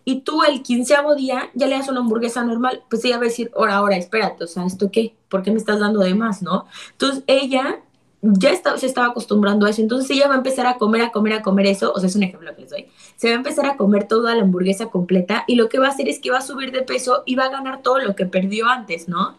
Y 0.04 0.20
tú 0.20 0.42
el 0.42 0.62
quinceavo 0.62 1.14
día 1.14 1.50
ya 1.54 1.66
le 1.66 1.76
das 1.76 1.88
una 1.88 2.00
hamburguesa 2.00 2.44
normal, 2.44 2.82
pues 2.88 3.04
ella 3.04 3.16
va 3.16 3.22
a 3.22 3.26
decir, 3.26 3.50
ahora, 3.56 3.76
ahora, 3.76 3.96
espérate, 3.96 4.44
o 4.44 4.46
sea, 4.46 4.64
¿esto 4.64 4.90
qué? 4.90 5.14
¿Por 5.28 5.42
qué 5.42 5.50
me 5.50 5.58
estás 5.58 5.80
dando 5.80 6.00
de 6.00 6.14
más, 6.14 6.42
no? 6.42 6.66
Entonces 6.92 7.24
ella 7.26 7.80
ya 8.22 8.50
está, 8.50 8.78
se 8.78 8.86
estaba 8.86 9.08
acostumbrando 9.08 9.66
a 9.66 9.70
eso, 9.70 9.82
entonces 9.82 10.10
ella 10.10 10.28
va 10.28 10.34
a 10.34 10.38
empezar 10.38 10.66
a 10.66 10.78
comer, 10.78 11.02
a 11.02 11.12
comer, 11.12 11.34
a 11.34 11.42
comer 11.42 11.66
eso, 11.66 11.92
o 11.92 11.98
sea, 11.98 12.08
es 12.08 12.16
un 12.16 12.22
ejemplo 12.22 12.54
que 12.54 12.62
les 12.62 12.70
doy, 12.70 12.88
se 13.16 13.28
va 13.28 13.34
a 13.34 13.36
empezar 13.36 13.66
a 13.66 13.76
comer 13.76 14.08
toda 14.08 14.34
la 14.34 14.42
hamburguesa 14.42 14.86
completa 14.86 15.44
y 15.46 15.56
lo 15.56 15.68
que 15.68 15.78
va 15.78 15.88
a 15.88 15.90
hacer 15.90 16.08
es 16.08 16.20
que 16.20 16.30
va 16.30 16.38
a 16.38 16.42
subir 16.42 16.72
de 16.72 16.82
peso 16.82 17.22
y 17.26 17.34
va 17.34 17.44
a 17.44 17.50
ganar 17.50 17.82
todo 17.82 17.98
lo 17.98 18.16
que 18.16 18.24
perdió 18.24 18.68
antes, 18.68 19.08
¿no? 19.08 19.36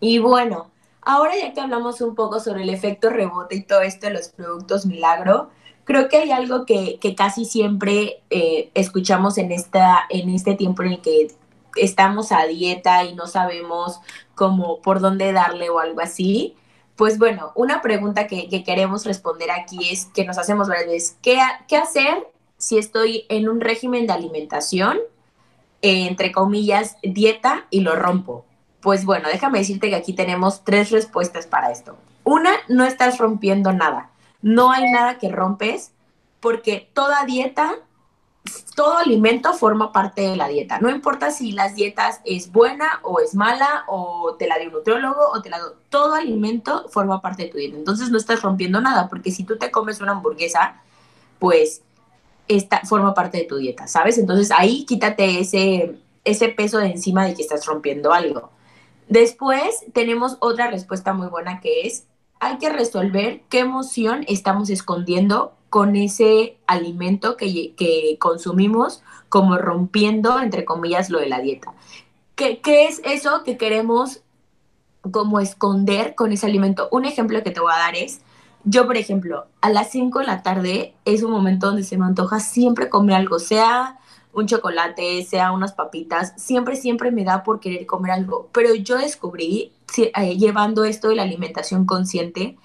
Y 0.00 0.18
bueno, 0.18 0.72
ahora 1.00 1.36
ya 1.38 1.52
que 1.52 1.60
hablamos 1.60 2.00
un 2.00 2.16
poco 2.16 2.40
sobre 2.40 2.64
el 2.64 2.70
efecto 2.70 3.08
rebote 3.08 3.54
y 3.54 3.62
todo 3.62 3.82
esto 3.82 4.06
de 4.06 4.14
los 4.14 4.28
productos 4.30 4.84
milagro, 4.84 5.50
creo 5.84 6.08
que 6.08 6.18
hay 6.18 6.30
algo 6.30 6.64
que, 6.66 6.98
casi 7.16 7.44
siempre 7.44 8.22
eh, 8.30 8.70
escuchamos 8.74 9.38
en, 9.38 9.52
esta, 9.52 10.06
en 10.08 10.30
este 10.30 10.54
tiempo 10.54 10.82
en 10.82 10.92
el 10.92 11.00
que 11.00 11.28
estamos 11.76 12.32
a 12.32 12.46
dieta 12.46 13.04
y 13.04 13.14
no 13.14 13.26
sabemos 13.26 14.00
cómo, 14.34 14.80
por 14.80 15.00
dónde 15.00 15.32
darle 15.32 15.70
o 15.70 15.78
algo 15.78 16.00
así. 16.00 16.56
Pues 16.96 17.18
bueno, 17.18 17.52
una 17.54 17.80
pregunta 17.82 18.26
que, 18.26 18.48
queremos 18.64 19.04
responder 19.06 19.50
aquí 19.50 19.88
es 19.90 20.06
que 20.06 20.24
nos 20.24 20.38
hacemos 20.38 20.68
varias 20.68 20.86
veces, 20.86 21.18
¿qué, 21.22 21.38
qué 21.66 21.76
hacer 21.76 22.28
si 22.58 22.78
estoy 22.78 23.24
en 23.28 23.48
un 23.48 23.60
régimen 23.60 24.06
de 24.06 24.12
alimentación, 24.12 24.98
entre 25.80 26.30
comillas, 26.30 26.96
dieta 27.02 27.66
y 27.70 27.80
lo 27.80 27.96
rompo? 27.96 28.44
Pues 28.80 29.04
bueno, 29.04 29.28
déjame 29.32 29.60
decirte 29.60 29.88
que 29.88 29.96
aquí 29.96 30.12
tenemos 30.12 30.64
tres 30.64 30.90
respuestas 30.90 31.46
para 31.46 31.70
esto. 31.70 31.96
Una, 32.24 32.52
no 32.68 32.84
estás 32.84 33.18
rompiendo 33.18 33.72
nada 33.72 34.11
no 34.42 34.72
hay 34.72 34.90
nada 34.90 35.18
que 35.18 35.30
rompes 35.30 35.92
porque 36.40 36.90
toda 36.92 37.24
dieta, 37.24 37.76
todo 38.74 38.98
alimento 38.98 39.54
forma 39.54 39.92
parte 39.92 40.22
de 40.22 40.36
la 40.36 40.48
dieta. 40.48 40.80
No 40.80 40.90
importa 40.90 41.30
si 41.30 41.52
las 41.52 41.76
dietas 41.76 42.20
es 42.24 42.50
buena 42.50 43.00
o 43.04 43.20
es 43.20 43.34
mala 43.34 43.84
o 43.86 44.34
te 44.38 44.48
la 44.48 44.58
dio 44.58 44.68
un 44.68 44.74
nutriólogo 44.74 45.20
o 45.32 45.40
te 45.40 45.50
la 45.50 45.58
dio, 45.58 45.76
todo 45.88 46.14
alimento 46.14 46.88
forma 46.88 47.20
parte 47.20 47.44
de 47.44 47.48
tu 47.48 47.58
dieta. 47.58 47.76
Entonces 47.76 48.10
no 48.10 48.18
estás 48.18 48.42
rompiendo 48.42 48.80
nada 48.80 49.08
porque 49.08 49.30
si 49.30 49.44
tú 49.44 49.56
te 49.56 49.70
comes 49.70 50.00
una 50.00 50.12
hamburguesa, 50.12 50.82
pues 51.38 51.82
esta 52.48 52.80
forma 52.84 53.14
parte 53.14 53.38
de 53.38 53.44
tu 53.44 53.56
dieta, 53.56 53.86
¿sabes? 53.86 54.18
Entonces 54.18 54.50
ahí 54.50 54.84
quítate 54.84 55.38
ese, 55.38 55.96
ese 56.24 56.48
peso 56.48 56.78
de 56.78 56.88
encima 56.88 57.24
de 57.24 57.34
que 57.34 57.42
estás 57.42 57.64
rompiendo 57.66 58.12
algo. 58.12 58.50
Después 59.08 59.84
tenemos 59.92 60.36
otra 60.40 60.70
respuesta 60.70 61.12
muy 61.12 61.28
buena 61.28 61.60
que 61.60 61.86
es 61.86 62.06
hay 62.42 62.58
que 62.58 62.70
resolver 62.70 63.42
qué 63.48 63.60
emoción 63.60 64.24
estamos 64.26 64.68
escondiendo 64.68 65.52
con 65.70 65.94
ese 65.94 66.58
alimento 66.66 67.36
que, 67.36 68.16
consumimos, 68.18 69.04
como 69.28 69.56
rompiendo, 69.58 70.40
entre 70.40 70.64
comillas, 70.64 71.08
lo 71.08 71.20
de 71.20 71.28
la 71.28 71.40
dieta. 71.40 71.72
¿Qué, 72.34 72.60
¿Qué, 72.60 72.86
es 72.86 73.00
eso 73.04 73.44
que 73.44 73.56
queremos 73.56 74.22
como 75.12 75.38
esconder 75.38 76.16
con 76.16 76.32
ese 76.32 76.46
alimento? 76.46 76.88
Un 76.90 77.04
ejemplo 77.04 77.40
que 77.44 77.52
te 77.52 77.60
voy 77.60 77.72
a 77.72 77.78
dar 77.78 77.94
es, 77.94 78.22
yo, 78.64 78.86
por 78.88 78.96
ejemplo, 78.96 79.46
a 79.60 79.70
las 79.70 79.92
5 79.92 80.18
de 80.18 80.26
la 80.26 80.42
tarde 80.42 80.94
es 81.04 81.22
un 81.22 81.30
momento 81.30 81.68
donde 81.68 81.84
se 81.84 81.96
me 81.96 82.06
antoja 82.06 82.40
siempre 82.40 82.90
comer 82.90 83.14
algo, 83.14 83.38
sea 83.38 84.00
un 84.32 84.46
chocolate, 84.46 85.24
sea 85.24 85.52
unas 85.52 85.74
papitas, 85.74 86.32
siempre, 86.36 86.74
siempre 86.74 87.12
me 87.12 87.22
da 87.22 87.44
por 87.44 87.60
querer 87.60 87.86
comer 87.86 88.10
algo. 88.10 88.48
Pero 88.52 88.74
yo 88.74 88.98
descubrí, 88.98 89.72
llevando 90.36 90.84
esto 90.84 91.08
de 91.08 91.16
la 91.16 91.22
alimentación 91.22 91.86
consciente, 91.86 92.56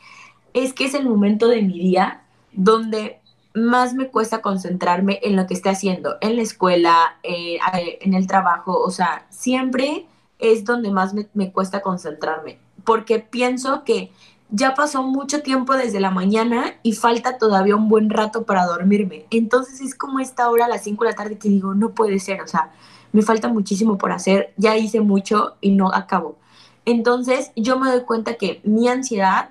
es 0.53 0.74
que 0.74 0.86
es 0.86 0.93
el 0.93 1.07
momento 1.07 1.48
de 1.48 1.62
mi 1.62 1.79
día 1.79 2.24
donde 2.51 3.19
más 3.53 3.93
me 3.93 4.07
cuesta 4.10 4.41
concentrarme 4.41 5.19
en 5.24 5.36
lo 5.36 5.48
que 5.48 5.53
esté 5.53 5.69
haciendo, 5.69 6.17
en 6.22 6.36
la 6.36 6.41
escuela, 6.43 7.17
eh, 7.24 7.60
en 8.01 8.13
el 8.13 8.27
trabajo, 8.27 8.79
o 8.79 8.91
sea, 8.91 9.25
siempre 9.29 10.05
es 10.39 10.63
donde 10.63 10.91
más 10.91 11.13
me, 11.13 11.27
me 11.34 11.51
cuesta 11.51 11.81
concentrarme, 11.81 12.60
porque 12.84 13.19
pienso 13.19 13.84
que 13.84 14.12
ya 14.50 14.75
pasó 14.75 15.03
mucho 15.03 15.41
tiempo 15.41 15.74
desde 15.74 16.00
la 16.00 16.12
mañana 16.12 16.75
y 16.84 16.93
falta 16.93 17.38
todavía 17.38 17.75
un 17.75 17.89
buen 17.89 18.10
rato 18.10 18.43
para 18.43 18.65
dormirme. 18.65 19.25
Entonces 19.29 19.81
es 19.81 19.93
como 19.93 20.19
esta 20.19 20.50
hora 20.50 20.65
a 20.65 20.69
las 20.69 20.84
5 20.84 21.03
de 21.03 21.10
la 21.10 21.15
tarde 21.15 21.38
que 21.38 21.50
digo, 21.50 21.74
no 21.74 21.91
puede 21.91 22.19
ser, 22.19 22.41
o 22.41 22.48
sea, 22.48 22.72
me 23.12 23.22
falta 23.24 23.50
muchísimo 23.50 23.98
por 23.98 24.12
hacer, 24.12 24.53
ya 24.57 24.77
hice 24.77 25.01
mucho 25.01 25.55
y 25.60 25.72
no 25.72 25.91
acabo. 25.93 26.38
Entonces 26.88 27.51
yo 27.58 27.77
me 27.77 27.91
doy 27.91 28.03
cuenta 28.03 28.36
que 28.36 28.62
mi 28.63 28.88
ansiedad 28.88 29.50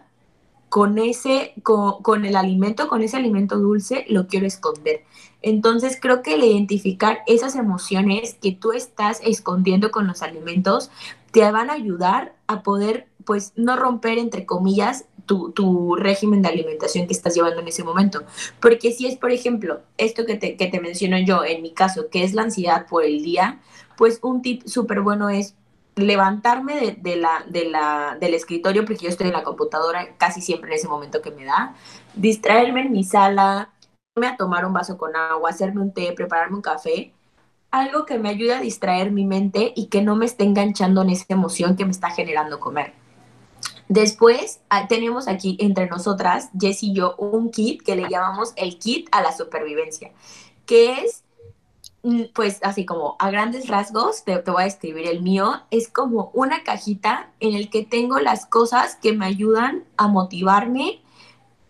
con 0.71 0.97
ese, 0.97 1.53
con, 1.63 2.25
el 2.25 2.35
alimento, 2.35 2.89
con 2.89 3.03
ese 3.03 3.19
alimento 3.19 3.59
dulce, 3.59 4.07
lo 4.09 4.27
quiero 4.27 4.47
esconder. 4.47 5.05
Entonces 5.43 5.99
creo 6.01 6.23
que 6.23 6.37
el 6.37 6.45
identificar 6.45 7.19
esas 7.27 7.55
emociones 7.55 8.39
que 8.41 8.53
tú 8.53 8.73
estás 8.73 9.21
escondiendo 9.23 9.91
con 9.91 10.07
los 10.07 10.23
alimentos 10.23 10.91
te 11.31 11.43
van 11.53 11.69
a 11.69 11.75
ayudar 11.75 12.35
a 12.47 12.63
poder 12.63 13.07
pues 13.27 13.53
no 13.55 13.77
romper, 13.77 14.17
entre 14.17 14.47
comillas, 14.47 15.05
tu, 15.27 15.95
régimen 15.95 16.41
de 16.41 16.49
alimentación 16.49 17.07
que 17.07 17.13
estás 17.13 17.35
llevando 17.35 17.61
en 17.61 17.69
ese 17.69 17.85
momento. 17.85 18.23
Porque 18.61 18.93
si 18.93 19.09
es, 19.09 19.17
por 19.17 19.31
ejemplo, 19.31 19.83
esto 19.99 20.25
que 20.25 20.37
te, 20.37 20.57
que 20.57 20.69
te 20.69 20.81
menciono 20.81 21.19
yo, 21.19 21.45
en 21.45 21.61
mi 21.61 21.75
caso, 21.75 22.09
que 22.09 22.25
es 22.25 22.33
la 22.33 22.43
ansiedad 22.43 22.87
por 22.87 23.05
el 23.05 23.23
día, 23.23 23.61
pues 23.99 24.21
un 24.23 24.41
tip 24.41 24.67
súper 24.67 25.03
bueno 25.03 25.29
es 25.29 25.55
levantarme 25.97 26.99
de, 27.01 27.17
la, 27.17 27.45
de 27.49 27.65
la, 27.65 28.17
del 28.21 28.35
escritorio, 28.35 28.85
porque 28.85 29.05
yo 29.05 29.09
estoy 29.09 29.29
en 29.29 29.33
la 29.33 29.43
computadora 29.43 30.17
casi 30.19 30.43
siempre 30.43 30.71
en 30.71 30.77
ese 30.77 30.89
momento 30.89 31.23
que 31.23 31.31
me 31.31 31.45
da, 31.45 31.75
distraerme 32.15 32.83
en 32.83 32.93
mi 32.93 33.03
sala, 33.03 33.71
irme 34.15 34.29
a 34.29 34.37
tomar 34.37 34.67
un 34.67 34.75
vaso 34.75 34.99
con 34.99 35.17
agua, 35.17 35.51
hacerme 35.51 35.81
un 35.81 35.93
té, 35.93 36.13
prepararme 36.13 36.57
un 36.57 36.63
café, 36.63 37.13
algo 37.71 38.05
que 38.05 38.19
me 38.19 38.29
ayude 38.29 38.55
a 38.55 38.61
distraer 38.61 39.11
mi 39.11 39.25
mente 39.25 39.73
y 39.75 39.87
que 39.87 40.03
no 40.03 40.17
me 40.17 40.27
esté 40.27 40.45
enganchando 40.45 41.03
en 41.03 41.11
esa 41.11 41.25
emoción 41.31 41.77
que 41.77 41.85
me 41.85 41.91
está 41.91 42.11
generando 42.11 42.61
comer. 42.61 42.93
Después 43.89 44.61
ah, 44.69 44.89
tenemos 44.89 45.29
aquí 45.29 45.57
entre 45.61 45.87
nosotras, 45.87 46.51
Jess 46.59 46.83
y 46.83 46.93
yo, 46.93 47.15
un 47.17 47.51
kit 47.51 47.83
que 47.83 47.97
le 47.97 48.09
llamamos 48.09 48.53
el 48.57 48.79
kit 48.79 49.09
a 49.13 49.23
la 49.23 49.33
supervivencia, 49.33 50.11
que 50.67 51.01
es, 51.01 51.23
pues 52.35 52.61
así 52.63 52.85
como 52.85 53.17
a 53.19 53.31
grandes 53.31 53.69
rasgos, 53.69 54.25
te, 54.25 54.39
voy 54.39 54.63
a 54.63 54.67
escribir 54.67 55.07
el 55.07 55.23
mío, 55.23 55.63
es 55.71 55.89
como 55.89 56.31
una 56.35 56.63
cajita 56.63 57.31
en 57.41 57.55
el 57.55 57.71
que 57.71 57.85
tengo 57.85 58.19
las 58.19 58.47
cosas 58.47 58.97
que 58.97 59.13
me 59.13 59.27
ayudan 59.27 59.85
a 59.97 60.09
motivarme 60.09 61.03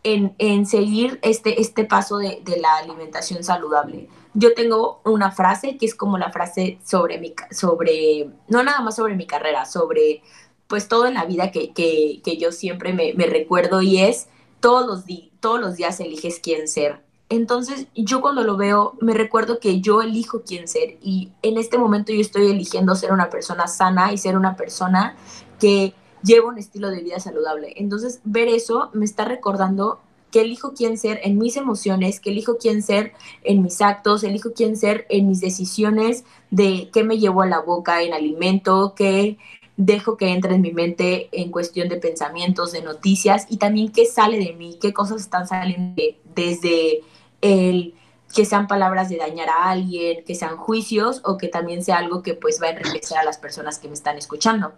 en, 0.02 0.66
seguir 0.66 1.18
este, 1.22 1.60
este 1.60 1.84
paso 1.84 2.18
de, 2.18 2.40
de, 2.44 2.60
la 2.60 2.76
alimentación 2.76 3.42
saludable. 3.42 4.08
Yo 4.34 4.54
tengo 4.54 5.00
una 5.04 5.32
frase 5.32 5.76
que 5.78 5.86
es 5.86 5.96
como 5.96 6.16
la 6.16 6.30
frase 6.30 6.78
sobre 6.84 7.18
mi, 7.18 7.34
sobre, 7.50 8.30
no 8.46 8.62
nada 8.62 8.80
más 8.82 8.94
sobre 8.94 9.16
mi 9.16 9.26
carrera, 9.26 9.64
sobre 9.64 10.22
pues 10.66 10.88
todo 10.88 11.06
en 11.06 11.14
la 11.14 11.24
vida 11.24 11.50
que, 11.50 11.72
que, 11.72 12.36
yo 12.38 12.52
siempre 12.52 12.92
me, 12.92 13.26
recuerdo 13.26 13.82
y 13.82 13.98
es 14.00 14.28
todos 14.60 14.86
los, 14.86 15.04
todos 15.40 15.60
los 15.60 15.76
días 15.76 16.00
eliges 16.00 16.40
quién 16.40 16.68
ser. 16.68 17.05
Entonces 17.28 17.88
yo 17.95 18.21
cuando 18.21 18.45
lo 18.45 18.56
veo 18.56 18.95
me 19.00 19.12
recuerdo 19.12 19.59
que 19.59 19.80
yo 19.80 20.00
elijo 20.00 20.42
quién 20.47 20.68
ser 20.68 20.97
y 21.02 21.30
en 21.42 21.59
este 21.59 21.76
momento 21.76 22.12
yo 22.12 22.21
estoy 22.21 22.50
eligiendo 22.50 22.95
ser 22.95 23.12
una 23.12 23.30
persona 23.30 23.66
sana 23.66 24.12
y 24.12 24.18
ser 24.18 24.37
una 24.37 24.56
persona 24.56 25.16
que 25.59 25.95
lleva 26.23 26.49
un 26.49 26.59
estilo 26.59 26.90
de 26.90 27.02
vida 27.02 27.18
saludable. 27.18 27.73
Entonces 27.76 28.21
ver 28.25 28.49
eso 28.49 28.90
me 28.92 29.04
está 29.04 29.25
recordando 29.25 30.00
que 30.30 30.42
elijo 30.42 30.73
quién 30.75 30.99
ser 30.99 31.21
en 31.25 31.38
mis 31.38 31.56
emociones, 31.56 32.21
que 32.21 32.30
elijo 32.30 32.59
quién 32.59 32.83
ser 32.83 33.12
en 33.42 33.62
mis 33.62 33.80
actos, 33.80 34.23
elijo 34.23 34.52
quién 34.52 34.76
ser 34.76 35.06
en 35.09 35.28
mis 35.28 35.40
decisiones 35.40 36.25
de 36.50 36.90
qué 36.92 37.04
me 37.04 37.18
llevo 37.18 37.42
a 37.42 37.47
la 37.47 37.61
boca 37.61 38.02
en 38.02 38.12
alimento, 38.12 38.95
qué 38.97 39.38
dejo 39.76 40.16
que 40.16 40.28
entre 40.28 40.54
en 40.54 40.62
mi 40.62 40.73
mente 40.73 41.28
en 41.33 41.50
cuestión 41.50 41.88
de 41.88 41.97
pensamientos, 41.97 42.73
de 42.73 42.83
noticias 42.83 43.47
y 43.50 43.59
también 43.59 43.92
qué 43.92 44.06
sale 44.06 44.38
de 44.38 44.52
mí, 44.54 44.78
qué 44.80 44.92
cosas 44.92 45.21
están 45.21 45.47
saliendo 45.47 46.02
desde 46.35 47.02
el 47.40 47.94
que 48.34 48.44
sean 48.44 48.66
palabras 48.66 49.08
de 49.08 49.16
dañar 49.16 49.48
a 49.48 49.70
alguien, 49.70 50.24
que 50.24 50.34
sean 50.34 50.56
juicios 50.56 51.22
o 51.24 51.38
que 51.38 51.48
también 51.48 51.84
sea 51.84 51.98
algo 51.98 52.22
que 52.22 52.34
pues 52.34 52.60
va 52.60 52.66
a 52.66 52.70
enriquecer 52.70 53.18
a 53.18 53.24
las 53.24 53.38
personas 53.38 53.78
que 53.78 53.88
me 53.88 53.94
están 53.94 54.18
escuchando. 54.18 54.72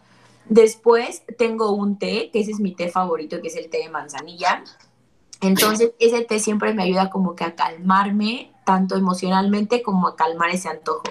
Después 0.48 1.22
tengo 1.36 1.72
un 1.72 1.98
té, 1.98 2.30
que 2.32 2.40
ese 2.40 2.52
es 2.52 2.60
mi 2.60 2.72
té 2.72 2.88
favorito, 2.88 3.40
que 3.40 3.48
es 3.48 3.56
el 3.56 3.68
té 3.68 3.78
de 3.78 3.90
manzanilla. 3.90 4.64
Entonces 5.40 5.92
ese 5.98 6.22
té 6.24 6.40
siempre 6.40 6.72
me 6.74 6.84
ayuda 6.84 7.10
como 7.10 7.34
que 7.34 7.44
a 7.44 7.54
calmarme 7.54 8.52
tanto 8.64 8.96
emocionalmente 8.96 9.82
como 9.82 10.08
a 10.08 10.16
calmar 10.16 10.50
ese 10.50 10.68
antojo. 10.68 11.04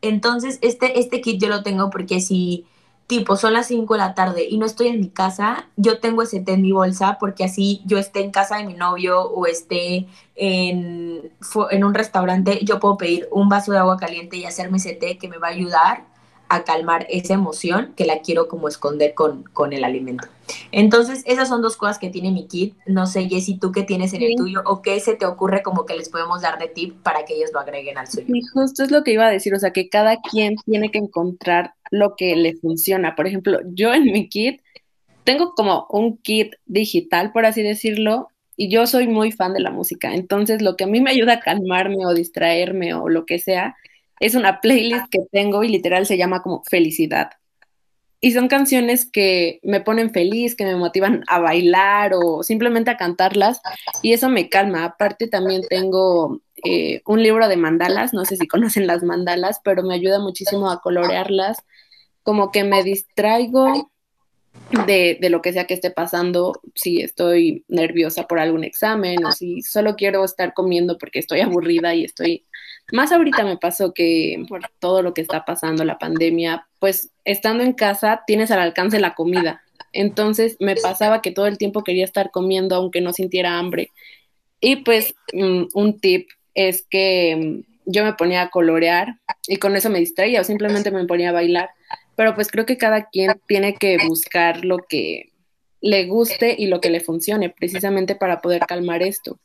Entonces 0.00 0.58
este, 0.62 0.98
este 0.98 1.20
kit 1.20 1.40
yo 1.40 1.48
lo 1.48 1.62
tengo 1.62 1.90
porque 1.90 2.20
si 2.20 2.66
tipo, 3.10 3.34
son 3.34 3.54
las 3.54 3.66
5 3.66 3.94
de 3.94 3.98
la 3.98 4.14
tarde 4.14 4.46
y 4.48 4.56
no 4.56 4.66
estoy 4.66 4.86
en 4.86 5.00
mi 5.00 5.10
casa, 5.10 5.68
yo 5.76 5.98
tengo 5.98 6.22
ese 6.22 6.38
té 6.38 6.52
en 6.52 6.62
mi 6.62 6.70
bolsa 6.70 7.16
porque 7.18 7.42
así 7.42 7.82
yo 7.84 7.98
esté 7.98 8.22
en 8.22 8.30
casa 8.30 8.58
de 8.58 8.64
mi 8.66 8.74
novio 8.74 9.20
o 9.22 9.46
esté 9.46 10.06
en, 10.36 11.32
en 11.72 11.84
un 11.84 11.92
restaurante, 11.94 12.60
yo 12.64 12.78
puedo 12.78 12.96
pedir 12.96 13.28
un 13.32 13.48
vaso 13.48 13.72
de 13.72 13.78
agua 13.78 13.96
caliente 13.96 14.36
y 14.36 14.44
hacerme 14.44 14.76
ese 14.76 14.92
té 14.92 15.18
que 15.18 15.26
me 15.26 15.38
va 15.38 15.48
a 15.48 15.50
ayudar 15.50 16.04
a 16.50 16.64
calmar 16.64 17.06
esa 17.08 17.34
emoción 17.34 17.94
que 17.96 18.04
la 18.04 18.20
quiero 18.20 18.48
como 18.48 18.68
esconder 18.68 19.14
con, 19.14 19.44
con 19.44 19.72
el 19.72 19.84
alimento. 19.84 20.26
Entonces, 20.72 21.22
esas 21.26 21.48
son 21.48 21.62
dos 21.62 21.76
cosas 21.76 21.98
que 21.98 22.10
tiene 22.10 22.32
mi 22.32 22.48
kit. 22.48 22.74
No 22.84 23.06
sé, 23.06 23.28
Jessy, 23.28 23.56
tú 23.58 23.70
qué 23.70 23.84
tienes 23.84 24.12
en 24.14 24.22
el 24.22 24.34
tuyo 24.36 24.60
o 24.66 24.82
qué 24.82 24.98
se 24.98 25.14
te 25.14 25.26
ocurre 25.26 25.62
como 25.62 25.86
que 25.86 25.96
les 25.96 26.08
podemos 26.08 26.42
dar 26.42 26.58
de 26.58 26.66
tip 26.66 27.00
para 27.02 27.24
que 27.24 27.34
ellos 27.34 27.50
lo 27.54 27.60
agreguen 27.60 27.98
al 27.98 28.08
suyo. 28.08 28.26
Y 28.34 28.42
justo 28.52 28.82
es 28.82 28.90
lo 28.90 29.04
que 29.04 29.12
iba 29.12 29.26
a 29.26 29.30
decir, 29.30 29.54
o 29.54 29.60
sea, 29.60 29.70
que 29.70 29.88
cada 29.88 30.20
quien 30.20 30.56
tiene 30.66 30.90
que 30.90 30.98
encontrar 30.98 31.74
lo 31.92 32.16
que 32.16 32.34
le 32.34 32.56
funciona. 32.56 33.14
Por 33.14 33.28
ejemplo, 33.28 33.60
yo 33.72 33.94
en 33.94 34.04
mi 34.04 34.28
kit 34.28 34.60
tengo 35.22 35.54
como 35.54 35.86
un 35.88 36.18
kit 36.18 36.54
digital, 36.66 37.30
por 37.30 37.46
así 37.46 37.62
decirlo, 37.62 38.28
y 38.56 38.68
yo 38.70 38.88
soy 38.88 39.06
muy 39.06 39.30
fan 39.30 39.52
de 39.52 39.60
la 39.60 39.70
música. 39.70 40.14
Entonces, 40.14 40.62
lo 40.62 40.76
que 40.76 40.84
a 40.84 40.88
mí 40.88 41.00
me 41.00 41.12
ayuda 41.12 41.34
a 41.34 41.40
calmarme 41.40 42.04
o 42.06 42.12
distraerme 42.12 42.92
o 42.94 43.08
lo 43.08 43.24
que 43.24 43.38
sea, 43.38 43.76
es 44.20 44.34
una 44.34 44.60
playlist 44.60 45.06
que 45.10 45.20
tengo 45.32 45.64
y 45.64 45.68
literal 45.68 46.06
se 46.06 46.18
llama 46.18 46.42
como 46.42 46.62
Felicidad. 46.64 47.30
Y 48.22 48.32
son 48.32 48.48
canciones 48.48 49.10
que 49.10 49.60
me 49.62 49.80
ponen 49.80 50.10
feliz, 50.12 50.54
que 50.54 50.66
me 50.66 50.76
motivan 50.76 51.24
a 51.26 51.38
bailar 51.40 52.12
o 52.14 52.42
simplemente 52.42 52.90
a 52.90 52.98
cantarlas 52.98 53.62
y 54.02 54.12
eso 54.12 54.28
me 54.28 54.50
calma. 54.50 54.84
Aparte 54.84 55.26
también 55.26 55.62
tengo 55.70 56.42
eh, 56.62 57.00
un 57.06 57.22
libro 57.22 57.48
de 57.48 57.56
mandalas, 57.56 58.12
no 58.12 58.26
sé 58.26 58.36
si 58.36 58.46
conocen 58.46 58.86
las 58.86 59.02
mandalas, 59.02 59.60
pero 59.64 59.82
me 59.82 59.94
ayuda 59.94 60.18
muchísimo 60.18 60.70
a 60.70 60.82
colorearlas, 60.82 61.56
como 62.22 62.52
que 62.52 62.62
me 62.62 62.84
distraigo 62.84 63.90
de, 64.86 65.18
de, 65.20 65.30
lo 65.30 65.42
que 65.42 65.52
sea 65.52 65.66
que 65.66 65.74
esté 65.74 65.90
pasando, 65.90 66.60
si 66.74 67.00
estoy 67.02 67.64
nerviosa 67.68 68.26
por 68.26 68.38
algún 68.38 68.64
examen 68.64 69.24
o 69.24 69.32
si 69.32 69.62
solo 69.62 69.96
quiero 69.96 70.24
estar 70.24 70.54
comiendo 70.54 70.98
porque 70.98 71.18
estoy 71.18 71.40
aburrida 71.40 71.94
y 71.94 72.04
estoy 72.04 72.44
más 72.92 73.12
ahorita 73.12 73.44
me 73.44 73.56
pasó 73.56 73.92
que 73.94 74.44
por 74.48 74.62
todo 74.78 75.02
lo 75.02 75.14
que 75.14 75.20
está 75.20 75.44
pasando, 75.44 75.84
la 75.84 75.98
pandemia, 75.98 76.66
pues 76.78 77.10
estando 77.24 77.62
en 77.62 77.72
casa 77.72 78.22
tienes 78.26 78.50
al 78.50 78.60
alcance 78.60 79.00
la 79.00 79.14
comida. 79.14 79.62
Entonces 79.92 80.56
me 80.60 80.76
pasaba 80.76 81.22
que 81.22 81.32
todo 81.32 81.46
el 81.46 81.58
tiempo 81.58 81.84
quería 81.84 82.04
estar 82.04 82.30
comiendo 82.30 82.74
aunque 82.76 83.00
no 83.00 83.12
sintiera 83.12 83.58
hambre. 83.58 83.90
Y 84.60 84.76
pues 84.76 85.14
mm, 85.32 85.64
un 85.74 86.00
tip 86.00 86.28
es 86.54 86.86
que 86.88 87.36
mm, 87.36 87.90
yo 87.90 88.04
me 88.04 88.12
ponía 88.14 88.42
a 88.42 88.50
colorear 88.50 89.16
y 89.46 89.56
con 89.56 89.74
eso 89.76 89.90
me 89.90 90.00
distraía 90.00 90.40
o 90.40 90.44
simplemente 90.44 90.90
me 90.90 91.06
ponía 91.06 91.30
a 91.30 91.32
bailar. 91.32 91.70
Pero 92.16 92.34
pues 92.34 92.48
creo 92.50 92.66
que 92.66 92.78
cada 92.78 93.06
quien 93.06 93.40
tiene 93.46 93.74
que 93.74 93.96
buscar 94.06 94.64
lo 94.64 94.78
que 94.78 95.32
le 95.80 96.06
guste 96.06 96.54
y 96.58 96.66
lo 96.66 96.80
que 96.80 96.90
le 96.90 97.00
funcione 97.00 97.50
precisamente 97.50 98.14
para 98.14 98.40
poder 98.40 98.66
calmar 98.66 99.02
esto. 99.02 99.38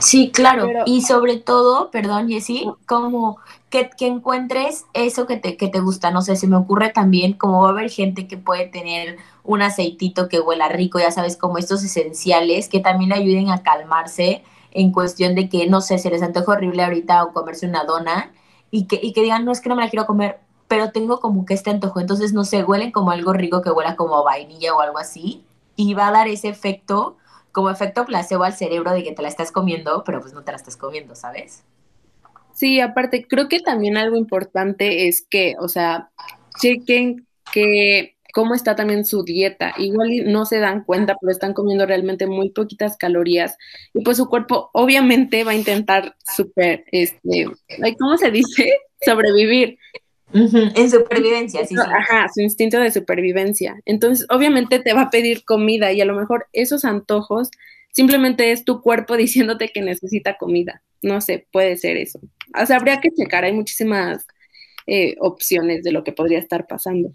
Sí, 0.00 0.30
claro. 0.30 0.68
Y 0.86 1.02
sobre 1.02 1.36
todo, 1.36 1.90
perdón, 1.90 2.28
Jessy, 2.28 2.66
como 2.86 3.38
que, 3.68 3.90
que, 3.96 4.06
encuentres 4.06 4.86
eso 4.94 5.26
que 5.26 5.36
te, 5.36 5.56
que 5.58 5.68
te 5.68 5.80
gusta. 5.80 6.10
No 6.10 6.22
sé, 6.22 6.36
se 6.36 6.46
me 6.46 6.56
ocurre 6.56 6.88
también 6.88 7.34
como 7.34 7.62
va 7.62 7.68
a 7.68 7.72
haber 7.72 7.90
gente 7.90 8.26
que 8.26 8.38
puede 8.38 8.66
tener 8.66 9.18
un 9.44 9.62
aceitito 9.62 10.28
que 10.28 10.40
huela 10.40 10.68
rico, 10.68 10.98
ya 10.98 11.10
sabes, 11.10 11.36
como 11.36 11.58
estos 11.58 11.84
esenciales 11.84 12.68
que 12.68 12.80
también 12.80 13.10
le 13.10 13.16
ayuden 13.16 13.50
a 13.50 13.62
calmarse 13.62 14.42
en 14.72 14.90
cuestión 14.92 15.34
de 15.34 15.48
que, 15.48 15.66
no 15.66 15.80
sé, 15.80 15.98
se 15.98 16.10
les 16.10 16.22
antoja 16.22 16.52
horrible 16.52 16.82
ahorita 16.82 17.22
o 17.24 17.32
comerse 17.32 17.66
una 17.66 17.84
dona 17.84 18.32
y 18.70 18.86
que, 18.86 18.98
y 19.02 19.12
que 19.12 19.22
digan, 19.22 19.44
no 19.44 19.52
es 19.52 19.60
que 19.60 19.68
no 19.68 19.76
me 19.76 19.84
la 19.84 19.90
quiero 19.90 20.06
comer, 20.06 20.40
pero 20.70 20.92
tengo 20.92 21.18
como 21.18 21.44
que 21.44 21.54
este 21.54 21.70
antojo. 21.70 21.98
Entonces, 21.98 22.32
no 22.32 22.44
sé, 22.44 22.62
huelen 22.62 22.92
como 22.92 23.10
algo 23.10 23.32
rico 23.32 23.60
que 23.60 23.72
huela 23.72 23.96
como 23.96 24.22
vainilla 24.22 24.72
o 24.72 24.80
algo 24.80 24.98
así 24.98 25.44
y 25.74 25.94
va 25.94 26.06
a 26.06 26.12
dar 26.12 26.28
ese 26.28 26.48
efecto 26.48 27.16
como 27.50 27.70
efecto 27.70 28.04
placebo 28.06 28.44
al 28.44 28.52
cerebro 28.52 28.92
de 28.92 29.02
que 29.02 29.10
te 29.10 29.20
la 29.20 29.26
estás 29.26 29.50
comiendo, 29.50 30.04
pero 30.04 30.20
pues 30.20 30.32
no 30.32 30.44
te 30.44 30.52
la 30.52 30.56
estás 30.56 30.76
comiendo, 30.76 31.16
¿sabes? 31.16 31.64
Sí, 32.52 32.78
aparte, 32.78 33.26
creo 33.26 33.48
que 33.48 33.58
también 33.58 33.96
algo 33.96 34.14
importante 34.14 35.08
es 35.08 35.26
que, 35.28 35.56
o 35.58 35.66
sea, 35.66 36.12
chequen 36.60 37.26
que 37.52 38.14
cómo 38.32 38.54
está 38.54 38.76
también 38.76 39.04
su 39.04 39.24
dieta. 39.24 39.74
Igual 39.76 40.10
no 40.26 40.44
se 40.44 40.60
dan 40.60 40.84
cuenta, 40.84 41.16
pero 41.20 41.32
están 41.32 41.52
comiendo 41.52 41.84
realmente 41.84 42.28
muy 42.28 42.50
poquitas 42.50 42.96
calorías. 42.96 43.56
Y 43.92 44.02
pues 44.02 44.18
su 44.18 44.28
cuerpo 44.28 44.70
obviamente 44.72 45.42
va 45.42 45.50
a 45.50 45.56
intentar 45.56 46.14
super, 46.32 46.84
este, 46.92 47.46
¿cómo 47.98 48.16
se 48.18 48.30
dice? 48.30 48.72
Sobrevivir. 49.04 49.78
En 50.32 50.90
supervivencia, 50.90 51.66
sí, 51.66 51.74
sí. 51.74 51.80
Ajá, 51.80 52.26
su 52.32 52.40
instinto 52.40 52.78
de 52.78 52.90
supervivencia. 52.90 53.80
Entonces, 53.84 54.26
obviamente 54.30 54.78
te 54.78 54.92
va 54.92 55.02
a 55.02 55.10
pedir 55.10 55.44
comida 55.44 55.92
y 55.92 56.00
a 56.00 56.04
lo 56.04 56.14
mejor 56.14 56.46
esos 56.52 56.84
antojos 56.84 57.50
simplemente 57.92 58.52
es 58.52 58.64
tu 58.64 58.80
cuerpo 58.80 59.16
diciéndote 59.16 59.68
que 59.68 59.82
necesita 59.82 60.36
comida. 60.36 60.82
No 61.02 61.20
sé, 61.20 61.46
puede 61.52 61.76
ser 61.76 61.96
eso. 61.96 62.20
O 62.60 62.66
sea, 62.66 62.76
habría 62.76 63.00
que 63.00 63.10
checar, 63.10 63.44
hay 63.44 63.52
muchísimas 63.52 64.26
eh, 64.86 65.16
opciones 65.20 65.82
de 65.82 65.92
lo 65.92 66.04
que 66.04 66.12
podría 66.12 66.38
estar 66.38 66.66
pasando. 66.66 67.10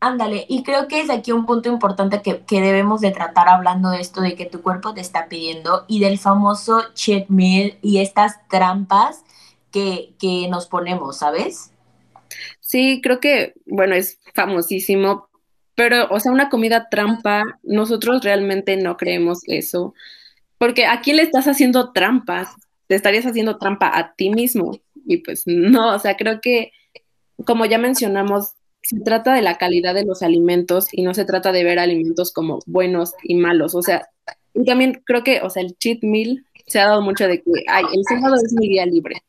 Ándale, 0.00 0.44
y 0.48 0.62
creo 0.62 0.88
que 0.88 1.00
es 1.00 1.10
aquí 1.10 1.32
un 1.32 1.46
punto 1.46 1.70
importante 1.70 2.20
que, 2.20 2.40
que, 2.40 2.60
debemos 2.60 3.00
de 3.00 3.12
tratar 3.12 3.48
hablando 3.48 3.90
de 3.90 4.00
esto, 4.00 4.20
de 4.20 4.34
que 4.34 4.44
tu 4.44 4.60
cuerpo 4.60 4.92
te 4.92 5.00
está 5.00 5.26
pidiendo 5.28 5.84
y 5.88 6.00
del 6.00 6.18
famoso 6.18 6.82
cheat 6.92 7.28
meal 7.28 7.78
y 7.80 7.98
estas 7.98 8.46
trampas 8.48 9.24
que, 9.72 10.14
que 10.18 10.48
nos 10.48 10.66
ponemos, 10.66 11.18
¿sabes? 11.18 11.72
Sí, 12.66 13.00
creo 13.00 13.20
que, 13.20 13.54
bueno, 13.64 13.94
es 13.94 14.18
famosísimo, 14.34 15.28
pero, 15.76 16.08
o 16.10 16.18
sea, 16.18 16.32
una 16.32 16.48
comida 16.48 16.88
trampa, 16.90 17.44
nosotros 17.62 18.24
realmente 18.24 18.76
no 18.76 18.96
creemos 18.96 19.42
eso, 19.46 19.94
porque 20.58 20.84
¿a 20.84 21.00
quién 21.00 21.18
le 21.18 21.22
estás 21.22 21.46
haciendo 21.46 21.92
trampas? 21.92 22.48
Te 22.88 22.96
estarías 22.96 23.24
haciendo 23.24 23.58
trampa 23.58 23.96
a 23.96 24.14
ti 24.16 24.30
mismo. 24.30 24.80
Y 25.06 25.18
pues 25.18 25.44
no, 25.46 25.94
o 25.94 25.98
sea, 26.00 26.16
creo 26.16 26.40
que, 26.40 26.72
como 27.44 27.66
ya 27.66 27.78
mencionamos, 27.78 28.54
se 28.82 28.98
trata 28.98 29.34
de 29.34 29.42
la 29.42 29.58
calidad 29.58 29.94
de 29.94 30.04
los 30.04 30.24
alimentos 30.24 30.88
y 30.90 31.02
no 31.02 31.14
se 31.14 31.24
trata 31.24 31.52
de 31.52 31.62
ver 31.62 31.78
alimentos 31.78 32.32
como 32.32 32.58
buenos 32.66 33.12
y 33.22 33.36
malos. 33.36 33.76
O 33.76 33.82
sea, 33.82 34.08
y 34.54 34.64
también 34.64 35.02
creo 35.06 35.22
que, 35.22 35.40
o 35.40 35.50
sea, 35.50 35.62
el 35.62 35.78
cheat 35.78 36.02
meal 36.02 36.44
se 36.66 36.80
ha 36.80 36.88
dado 36.88 37.00
mucho 37.00 37.28
de 37.28 37.42
que, 37.42 37.52
ay, 37.68 37.84
el 37.94 38.02
sábado 38.08 38.34
es 38.44 38.52
mi 38.54 38.68
día 38.68 38.86
libre. 38.86 39.22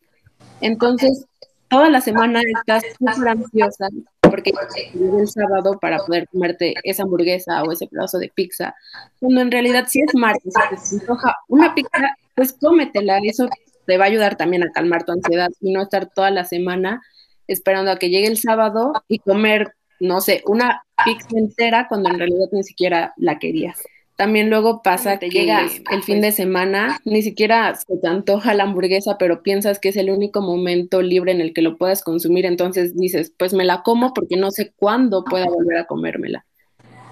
Entonces, 0.60 1.27
toda 1.70 1.90
la 1.90 2.02
semana 2.02 2.42
estás 2.42 2.84
súper 2.98 3.28
ansiosa 3.28 3.88
porque 4.22 4.54
el 4.94 5.28
sábado 5.28 5.78
para 5.80 6.00
poder 6.00 6.28
comerte 6.28 6.74
esa 6.84 7.04
hamburguesa 7.04 7.64
o 7.64 7.72
ese 7.72 7.88
pedazo 7.88 8.20
de 8.20 8.30
pizza, 8.34 8.76
cuando 9.20 9.42
en 9.42 9.52
realidad 9.52 9.86
si 9.88 10.02
es 10.02 10.14
martes 10.16 10.54
y 10.92 11.00
te 11.00 11.06
una 11.48 11.74
pizza, 11.74 12.16
pues 12.36 12.54
cómetela, 12.54 13.20
eso 13.24 13.48
te 13.86 13.98
va 13.98 14.06
a 14.06 14.08
ayudar 14.08 14.36
también 14.36 14.64
a 14.64 14.72
calmar 14.72 15.06
tu 15.06 15.14
ansiedad 15.14 15.50
y 15.62 15.72
no 15.72 15.82
estar 15.82 16.10
toda 16.10 16.30
la 16.30 16.46
semana 16.46 17.02
esperando 17.48 17.92
a 17.92 17.98
que 17.98 18.10
llegue 18.10 18.28
el 18.28 18.38
sábado 18.38 18.94
y 19.08 19.20
comer, 19.20 19.74
no 20.00 20.20
sé, 20.20 20.44
una 20.46 20.84
pizza 21.06 21.38
entera 21.38 21.88
cuando 21.88 22.10
en 22.10 22.20
realidad 22.20 22.48
ni 22.52 22.64
siquiera 22.64 23.14
la 23.16 23.40
querías. 23.40 23.82
También 24.18 24.50
luego 24.50 24.82
pasa 24.82 25.20
que 25.20 25.30
llega 25.30 25.68
el 25.92 26.02
fin 26.02 26.22
de 26.22 26.32
semana, 26.32 27.00
ni 27.06 27.22
siquiera 27.22 27.76
se 27.76 27.98
te 27.98 28.08
antoja 28.08 28.56
la 28.56 28.64
hamburguesa, 28.64 29.20
pero 29.20 29.44
piensas 29.44 29.78
que 29.78 29.90
es 29.90 29.96
el 29.96 30.10
único 30.10 30.42
momento 30.42 31.04
libre 31.04 31.32
en 31.32 31.40
el 31.40 31.54
que 31.54 31.62
lo 31.62 31.78
puedas 31.78 32.02
consumir, 32.02 32.48
entonces 32.48 32.98
dices, 32.98 33.32
pues 33.38 33.54
me 33.54 33.64
la 33.64 33.84
como 33.84 34.16
porque 34.16 34.36
no 34.36 34.50
sé 34.50 34.74
cuándo 34.76 35.24
pueda 35.24 35.46
volver 35.46 35.78
a 35.78 35.86
comérmela. 35.86 36.46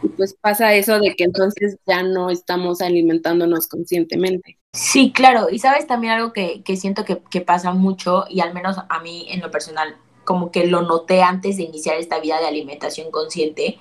Y 0.02 0.08
pues 0.08 0.34
pasa 0.34 0.74
eso 0.74 1.00
de 1.00 1.16
que 1.16 1.26
entonces 1.26 1.78
ya 1.86 2.02
no 2.02 2.32
estamos 2.32 2.82
alimentándonos 2.82 3.68
conscientemente. 3.68 4.58
Sí, 4.74 5.12
claro, 5.14 5.50
y 5.52 5.60
sabes 5.60 5.86
también 5.86 6.14
algo 6.14 6.34
que, 6.34 6.64
que 6.64 6.76
siento 6.76 7.06
que, 7.06 7.22
que 7.30 7.42
pasa 7.42 7.72
mucho, 7.72 8.26
y 8.30 8.40
al 8.40 8.56
menos 8.56 8.78
a 8.90 9.00
mí 9.02 9.28
en 9.30 9.42
lo 9.42 9.52
personal 9.52 9.96
como 10.26 10.52
que 10.52 10.68
lo 10.68 10.82
noté 10.82 11.22
antes 11.22 11.58
de 11.58 11.64
iniciar 11.64 11.96
esta 11.98 12.20
vida 12.20 12.40
de 12.40 12.48
alimentación 12.48 13.12
consciente, 13.12 13.78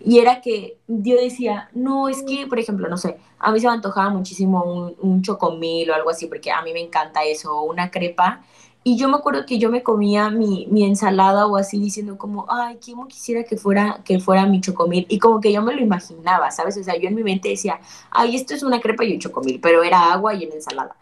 y 0.00 0.20
era 0.20 0.40
que 0.40 0.78
yo 0.86 1.16
decía, 1.16 1.68
no, 1.74 2.08
es 2.08 2.22
que, 2.22 2.46
por 2.46 2.58
ejemplo, 2.58 2.88
no 2.88 2.96
sé, 2.96 3.18
a 3.38 3.52
mí 3.52 3.60
se 3.60 3.66
me 3.66 3.74
antojaba 3.74 4.10
muchísimo 4.10 4.64
un, 4.64 4.96
un 5.00 5.22
chocomil 5.22 5.90
o 5.90 5.94
algo 5.94 6.10
así, 6.10 6.26
porque 6.26 6.50
a 6.50 6.62
mí 6.62 6.72
me 6.72 6.80
encanta 6.80 7.24
eso, 7.24 7.62
una 7.62 7.90
crepa, 7.90 8.42
y 8.84 8.96
yo 8.96 9.08
me 9.08 9.16
acuerdo 9.16 9.44
que 9.44 9.58
yo 9.58 9.70
me 9.70 9.82
comía 9.82 10.30
mi, 10.30 10.66
mi 10.70 10.84
ensalada 10.84 11.46
o 11.46 11.56
así 11.56 11.78
diciendo 11.78 12.16
como, 12.16 12.46
ay, 12.48 12.78
¿quién 12.82 12.96
quisiera 13.06 13.44
que 13.44 13.58
fuera, 13.58 14.00
que 14.02 14.18
fuera 14.18 14.46
mi 14.46 14.62
chocomil? 14.62 15.04
Y 15.10 15.18
como 15.18 15.40
que 15.40 15.52
yo 15.52 15.60
me 15.60 15.74
lo 15.74 15.82
imaginaba, 15.82 16.50
¿sabes? 16.50 16.78
O 16.78 16.82
sea, 16.82 16.96
yo 16.96 17.08
en 17.08 17.14
mi 17.14 17.22
mente 17.22 17.50
decía, 17.50 17.80
ay, 18.10 18.36
esto 18.36 18.54
es 18.54 18.62
una 18.62 18.80
crepa 18.80 19.04
y 19.04 19.12
un 19.12 19.18
chocomil, 19.18 19.60
pero 19.60 19.82
era 19.82 20.12
agua 20.12 20.32
y 20.34 20.46
una 20.46 20.54
ensalada. 20.54 20.96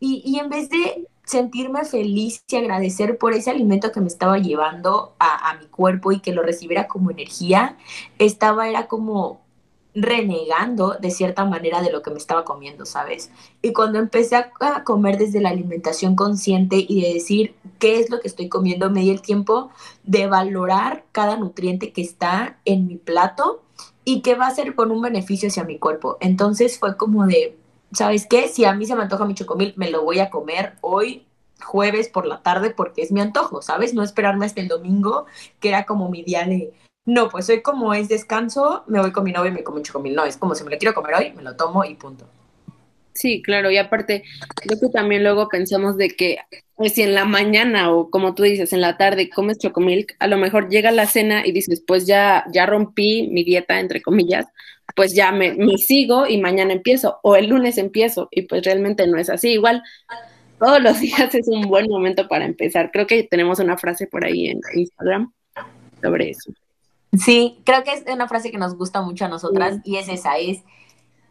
Y, 0.00 0.22
y 0.24 0.38
en 0.38 0.50
vez 0.50 0.68
de 0.68 1.06
sentirme 1.30 1.84
feliz 1.84 2.44
y 2.48 2.56
agradecer 2.56 3.16
por 3.16 3.32
ese 3.32 3.50
alimento 3.50 3.92
que 3.92 4.00
me 4.00 4.08
estaba 4.08 4.38
llevando 4.38 5.14
a, 5.18 5.56
mi 5.60 5.66
cuerpo 5.66 6.12
y 6.12 6.20
que 6.20 6.32
lo 6.32 6.42
recibiera 6.42 6.88
como 6.88 7.10
energía, 7.10 7.76
estaba, 8.18 8.68
era 8.68 8.88
como 8.88 9.40
renegando 9.94 10.96
de 11.00 11.10
cierta 11.10 11.44
manera 11.44 11.82
de 11.82 11.90
lo 11.90 12.02
que 12.02 12.10
me 12.10 12.18
estaba 12.18 12.44
comiendo, 12.44 12.86
¿sabes? 12.86 13.30
Y 13.62 13.72
cuando 13.72 13.98
empecé 13.98 14.36
a 14.36 14.84
comer 14.84 15.18
desde 15.18 15.40
la 15.40 15.50
alimentación 15.50 16.14
consciente 16.14 16.84
y 16.88 17.02
de 17.02 17.14
decir 17.14 17.54
qué 17.78 17.98
es 17.98 18.10
lo 18.10 18.20
que 18.20 18.28
estoy 18.28 18.48
comiendo, 18.48 18.90
me 18.90 19.00
di 19.00 19.10
el 19.10 19.22
tiempo 19.22 19.70
de 20.04 20.26
valorar 20.26 21.04
cada 21.12 21.36
nutriente 21.36 21.92
que 21.92 22.02
está 22.02 22.58
en 22.64 22.86
mi 22.86 22.96
plato 22.96 23.62
y 24.04 24.22
que 24.22 24.34
va 24.34 24.46
a 24.46 24.54
ser 24.54 24.74
con 24.74 24.90
un 24.90 25.02
beneficio 25.02 25.48
hacia 25.48 25.64
mi 25.64 25.78
cuerpo. 25.78 26.16
Entonces 26.20 26.78
fue 26.78 26.96
como 26.96 27.26
de, 27.26 27.56
¿sabes 27.92 28.26
qué? 28.26 28.48
Si 28.48 28.64
a 28.64 28.74
mí 28.74 28.86
se 28.86 28.94
me 28.94 29.02
antoja 29.02 29.24
mi 29.24 29.34
chocomil, 29.34 29.74
me 29.76 29.90
lo 29.90 30.02
voy 30.02 30.20
a 30.20 30.30
comer 30.30 30.74
hoy 30.80 31.26
jueves 31.62 32.08
por 32.08 32.26
la 32.26 32.42
tarde 32.42 32.70
porque 32.70 33.02
es 33.02 33.12
mi 33.12 33.20
antojo, 33.20 33.62
¿sabes? 33.62 33.94
No 33.94 34.02
esperarme 34.02 34.46
hasta 34.46 34.60
el 34.60 34.68
domingo, 34.68 35.26
que 35.60 35.68
era 35.68 35.84
como 35.84 36.08
mi 36.08 36.22
día 36.22 36.44
de, 36.44 36.72
no, 37.04 37.28
pues 37.28 37.48
hoy 37.48 37.62
como 37.62 37.94
es 37.94 38.08
descanso, 38.08 38.84
me 38.86 39.00
voy 39.00 39.12
con 39.12 39.24
mi 39.24 39.32
novio 39.32 39.50
y 39.50 39.54
me 39.54 39.64
como 39.64 39.78
un 39.78 39.84
chocomil. 39.84 40.14
No, 40.14 40.24
es 40.24 40.36
como 40.36 40.54
si 40.54 40.64
me 40.64 40.70
lo 40.70 40.78
quiero 40.78 40.94
comer 40.94 41.14
hoy, 41.14 41.32
me 41.32 41.42
lo 41.42 41.56
tomo 41.56 41.84
y 41.84 41.94
punto. 41.94 42.26
Sí, 43.12 43.42
claro, 43.42 43.70
y 43.70 43.76
aparte, 43.76 44.22
creo 44.54 44.78
que 44.80 44.88
también 44.88 45.24
luego 45.24 45.48
pensamos 45.48 45.96
de 45.96 46.10
que 46.10 46.38
pues, 46.76 46.94
si 46.94 47.02
en 47.02 47.14
la 47.14 47.24
mañana 47.24 47.92
o 47.92 48.08
como 48.08 48.34
tú 48.34 48.44
dices, 48.44 48.72
en 48.72 48.80
la 48.80 48.96
tarde 48.96 49.28
comes 49.28 49.58
chocomilk, 49.58 50.14
a 50.20 50.26
lo 50.26 50.38
mejor 50.38 50.70
llega 50.70 50.90
la 50.92 51.06
cena 51.06 51.44
y 51.44 51.52
dices, 51.52 51.82
pues 51.86 52.06
ya, 52.06 52.44
ya 52.52 52.66
rompí 52.66 53.28
mi 53.30 53.44
dieta, 53.44 53.80
entre 53.80 54.00
comillas, 54.00 54.46
pues 54.96 55.14
ya 55.14 55.32
me, 55.32 55.54
me 55.54 55.78
sigo 55.78 56.26
y 56.26 56.38
mañana 56.38 56.72
empiezo, 56.72 57.18
o 57.22 57.36
el 57.36 57.48
lunes 57.48 57.78
empiezo, 57.78 58.28
y 58.30 58.42
pues 58.42 58.64
realmente 58.64 59.06
no 59.06 59.18
es 59.18 59.30
así. 59.30 59.50
Igual, 59.50 59.82
todos 60.58 60.80
los 60.80 61.00
días 61.00 61.34
es 61.34 61.48
un 61.48 61.62
buen 61.62 61.88
momento 61.88 62.28
para 62.28 62.44
empezar. 62.44 62.90
Creo 62.92 63.06
que 63.06 63.22
tenemos 63.24 63.58
una 63.58 63.78
frase 63.78 64.06
por 64.06 64.24
ahí 64.24 64.48
en 64.48 64.60
Instagram 64.74 65.32
sobre 66.00 66.30
eso. 66.30 66.52
Sí, 67.12 67.58
creo 67.64 67.82
que 67.82 67.92
es 67.92 68.04
una 68.06 68.28
frase 68.28 68.50
que 68.50 68.58
nos 68.58 68.76
gusta 68.76 69.02
mucho 69.02 69.24
a 69.24 69.28
nosotras 69.28 69.78
y 69.84 69.96
es 69.96 70.08
esa, 70.08 70.38
es 70.38 70.62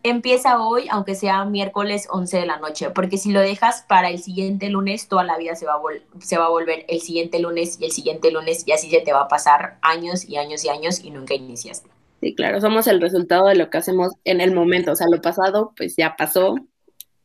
empieza 0.04 0.62
hoy, 0.62 0.88
aunque 0.90 1.16
sea 1.16 1.46
miércoles 1.46 2.08
11 2.10 2.38
de 2.38 2.46
la 2.46 2.58
noche, 2.58 2.90
porque 2.90 3.18
si 3.18 3.32
lo 3.32 3.40
dejas 3.40 3.86
para 3.88 4.10
el 4.10 4.20
siguiente 4.20 4.70
lunes, 4.70 5.08
toda 5.08 5.24
la 5.24 5.38
vida 5.38 5.56
se 5.56 5.66
va, 5.66 5.74
a 5.74 6.20
se 6.20 6.38
va 6.38 6.46
a 6.46 6.50
volver 6.50 6.86
el 6.88 7.02
siguiente 7.02 7.40
lunes 7.40 7.78
y 7.80 7.86
el 7.86 7.92
siguiente 7.92 8.32
lunes 8.32 8.64
y 8.68 8.72
así 8.72 8.90
se 8.90 9.02
te 9.02 9.14
va 9.14 9.22
a 9.22 9.28
pasar 9.28 9.78
años 9.82 10.28
y 10.28 10.38
años 10.38 10.64
y 10.66 10.70
años 10.70 11.02
y 11.04 11.12
nunca 11.12 11.34
iniciaste. 11.34 11.90
Sí, 12.22 12.36
claro, 12.36 12.60
somos 12.60 12.88
el 12.88 13.00
resultado 13.00 13.48
de 13.48 13.56
lo 13.56 13.70
que 13.70 13.78
hacemos 13.78 14.14
en 14.26 14.42
el 14.42 14.54
momento, 14.54 14.92
o 14.92 14.96
sea, 14.96 15.08
lo 15.10 15.22
pasado 15.22 15.74
pues 15.78 15.96
ya 15.96 16.16
pasó, 16.18 16.56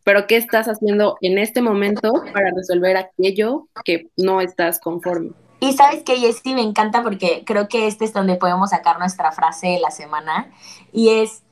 pero 0.04 0.26
¿qué 0.26 0.36
estás 0.36 0.68
haciendo 0.68 1.16
en 1.20 1.38
este 1.38 1.62
momento 1.62 2.12
para 2.32 2.50
resolver 2.54 2.96
aquello 2.96 3.68
que 3.84 4.10
no 4.16 4.40
estás 4.40 4.78
conforme? 4.78 5.30
Y 5.60 5.72
sabes 5.72 6.02
que 6.02 6.16
Jessy 6.16 6.54
me 6.54 6.60
encanta 6.60 7.02
porque 7.02 7.42
creo 7.46 7.68
que 7.68 7.86
este 7.86 8.04
es 8.04 8.12
donde 8.12 8.36
podemos 8.36 8.70
sacar 8.70 8.98
nuestra 8.98 9.32
frase 9.32 9.68
de 9.68 9.80
la 9.80 9.90
semana 9.90 10.52
y 10.92 11.08
es 11.08 11.43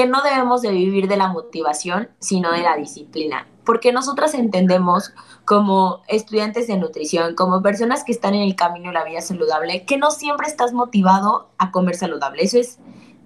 que 0.00 0.06
no 0.06 0.22
debemos 0.22 0.62
de 0.62 0.70
vivir 0.70 1.08
de 1.08 1.18
la 1.18 1.28
motivación, 1.28 2.08
sino 2.20 2.52
de 2.52 2.62
la 2.62 2.74
disciplina. 2.74 3.46
Porque 3.64 3.92
nosotras 3.92 4.32
entendemos 4.32 5.12
como 5.44 6.00
estudiantes 6.08 6.68
de 6.68 6.78
nutrición, 6.78 7.34
como 7.34 7.60
personas 7.60 8.02
que 8.02 8.12
están 8.12 8.32
en 8.32 8.40
el 8.40 8.56
camino 8.56 8.86
de 8.86 8.94
la 8.94 9.04
vida 9.04 9.20
saludable, 9.20 9.84
que 9.84 9.98
no 9.98 10.10
siempre 10.10 10.46
estás 10.46 10.72
motivado 10.72 11.50
a 11.58 11.70
comer 11.70 11.96
saludable. 11.96 12.42
Eso 12.42 12.58
es 12.58 12.78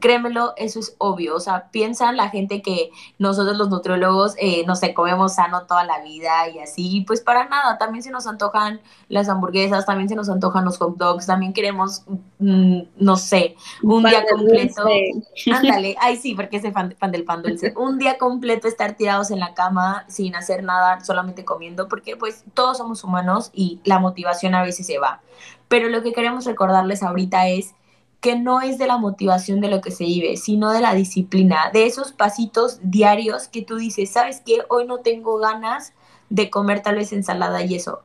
créemelo, 0.04 0.52
eso 0.58 0.80
es 0.80 0.96
obvio. 0.98 1.34
O 1.34 1.40
sea, 1.40 1.70
piensa 1.70 2.12
la 2.12 2.28
gente 2.28 2.60
que 2.60 2.90
nosotros 3.18 3.56
los 3.56 3.70
nutriólogos, 3.70 4.34
eh, 4.36 4.62
no 4.66 4.76
sé, 4.76 4.92
comemos 4.92 5.36
sano 5.36 5.62
toda 5.62 5.82
la 5.84 6.02
vida 6.02 6.46
y 6.50 6.58
así, 6.58 7.04
pues 7.06 7.22
para 7.22 7.48
nada. 7.48 7.78
También 7.78 8.02
se 8.02 8.10
nos 8.10 8.26
antojan 8.26 8.82
las 9.08 9.30
hamburguesas, 9.30 9.86
también 9.86 10.10
se 10.10 10.14
nos 10.14 10.28
antojan 10.28 10.66
los 10.66 10.76
hot 10.76 10.98
dogs, 10.98 11.24
también 11.24 11.54
queremos, 11.54 12.04
mm, 12.38 12.80
no 12.98 13.16
sé, 13.16 13.56
un 13.82 14.04
día 14.04 14.26
completo. 14.30 14.84
Ándale, 15.50 15.96
ay 15.98 16.18
sí, 16.18 16.34
porque 16.34 16.58
es 16.58 16.70
fan, 16.70 16.94
fan 16.98 17.10
del 17.10 17.24
pan 17.24 17.42
dulce. 17.42 17.72
un 17.78 17.98
día 17.98 18.18
completo 18.18 18.68
estar 18.68 18.98
tirados 18.98 19.30
en 19.30 19.40
la 19.40 19.54
cama 19.54 20.04
sin 20.08 20.36
hacer 20.36 20.64
nada, 20.64 21.00
solamente 21.00 21.46
comiendo, 21.46 21.88
porque 21.88 22.14
pues 22.14 22.44
todos 22.52 22.76
somos 22.76 23.04
humanos 23.04 23.50
y 23.54 23.80
la 23.84 24.00
motivación 24.00 24.54
a 24.54 24.62
veces 24.62 24.86
se 24.86 24.98
va. 24.98 25.22
Pero 25.68 25.88
lo 25.88 26.02
que 26.02 26.12
queremos 26.12 26.44
recordarles 26.44 27.02
ahorita 27.02 27.48
es 27.48 27.74
que 28.24 28.38
no 28.38 28.62
es 28.62 28.78
de 28.78 28.86
la 28.86 28.96
motivación 28.96 29.60
de 29.60 29.68
lo 29.68 29.82
que 29.82 29.90
se 29.90 30.04
vive, 30.04 30.38
sino 30.38 30.70
de 30.70 30.80
la 30.80 30.94
disciplina, 30.94 31.70
de 31.74 31.84
esos 31.84 32.12
pasitos 32.12 32.78
diarios 32.82 33.48
que 33.48 33.60
tú 33.60 33.76
dices, 33.76 34.12
¿sabes 34.12 34.40
qué? 34.40 34.60
Hoy 34.70 34.86
no 34.86 35.00
tengo 35.00 35.36
ganas 35.36 35.92
de 36.30 36.48
comer 36.48 36.80
tal 36.80 36.94
vez 36.94 37.12
ensalada 37.12 37.62
y 37.62 37.74
eso. 37.74 38.00